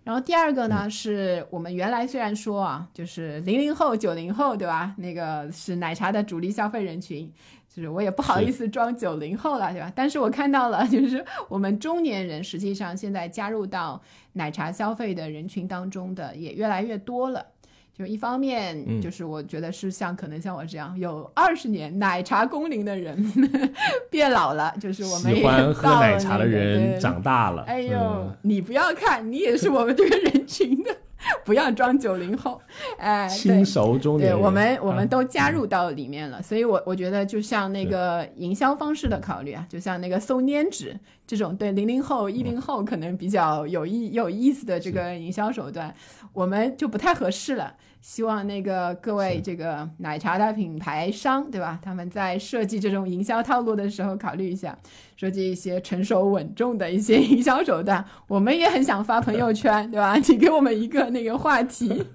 [0.03, 4.95] 然后第二个呢，是我们原来虽然说啊，就是零零后、九零后，对吧？
[4.97, 7.31] 那个是奶茶的主力消费人群。
[7.71, 9.91] 就是我也不好意思装九零后了，对吧？
[9.95, 14.01] 但是我看到了，就是我们中年人实际上现在加入到
[14.33, 17.45] 奶茶消费的人群当中的也越来越多了。
[17.99, 23.13] 就一方面，就是我觉得是像可能像我这样有二十年奶茶工龄的人
[24.09, 27.63] 变老了，就是我们喜欢喝奶茶的人长大了。
[27.63, 30.95] 哎呦，你不要看，你也是我们这个人群的。
[31.43, 32.61] 不要装九零后，
[32.97, 40.97] 哎，轻熟中年对，我们我们都加入到里面了，所以，我我觉得就像那个营销方式的考虑啊，就像那个搜粘纸
[41.27, 45.93] 这种，对零零后、一零后可能比较有意有意思的这个营销手段，
[46.33, 47.75] 我们就不太合适了。
[48.01, 51.79] 希望那个各位这个奶茶的品牌商，对吧？
[51.81, 54.77] 他们在设计这种营销套路的时候，考虑一下，
[55.17, 58.03] 设计一些成熟稳重的一些营销手段。
[58.27, 60.17] 我们也很想发朋友圈， 对吧？
[60.19, 62.05] 请给我们一个那个话题。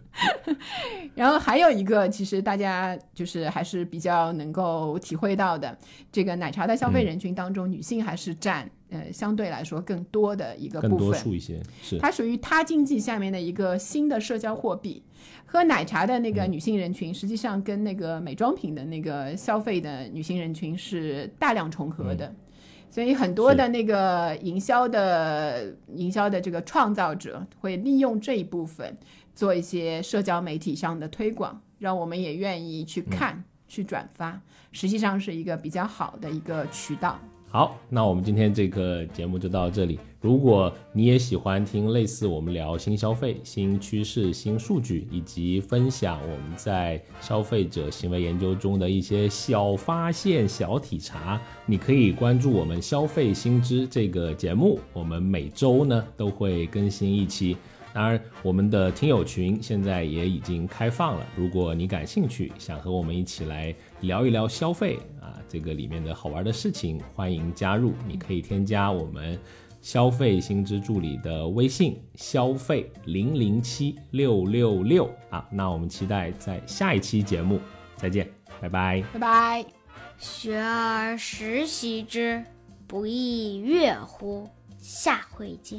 [1.15, 5.77] 然后还有一个，其实大家就是还是比较能够体会到的，
[6.11, 11.61] 这个奶茶的消费人群当中，女性还是占呃相对来说更多的一个部分，更多数一些。
[11.83, 15.03] 是它属于他经济下面的一个新的社交货币。
[15.55, 22.35] 喝奶茶的那个女性人群，实际上跟那个美妆品的那个消费的女性人群是大量重合的，
[22.91, 28.99] 所以很多的那个营销的营销的这个创造者会利用这一部分
[29.33, 34.41] 做一些社交媒体上的推广，让我们也愿意去看、去转发，
[34.73, 37.17] 实际上是一个比较好的一个渠道。
[37.49, 40.01] 好，那我们今天这个节目就到这里。
[40.25, 54.81] 如果你也喜欢听类似我们聊新消费、新趋势、新数据，以及分享我们在消费者行为研究中的一些小发现、小体察，你可以关注我们消费新知这个节目。
[54.95, 57.55] 我们每周呢都会更新一期。
[57.93, 61.27] 当然，我们的听友群现在也已经开放了。
[61.37, 67.93] 如果你感兴趣，想和我们一起来聊一聊消费啊，这个里面的好玩的事情，欢迎加入。
[68.09, 69.39] 你可以添加我们
[69.85, 75.47] 消费新知助理的微信：消费零零七六六六啊。
[75.53, 77.61] 那我们期待在下一期节目
[77.95, 78.27] 再见，
[78.63, 79.67] 拜拜，拜拜。
[80.17, 82.43] 学而时习之，
[82.87, 84.49] 不亦说乎？
[84.79, 85.79] 下回见。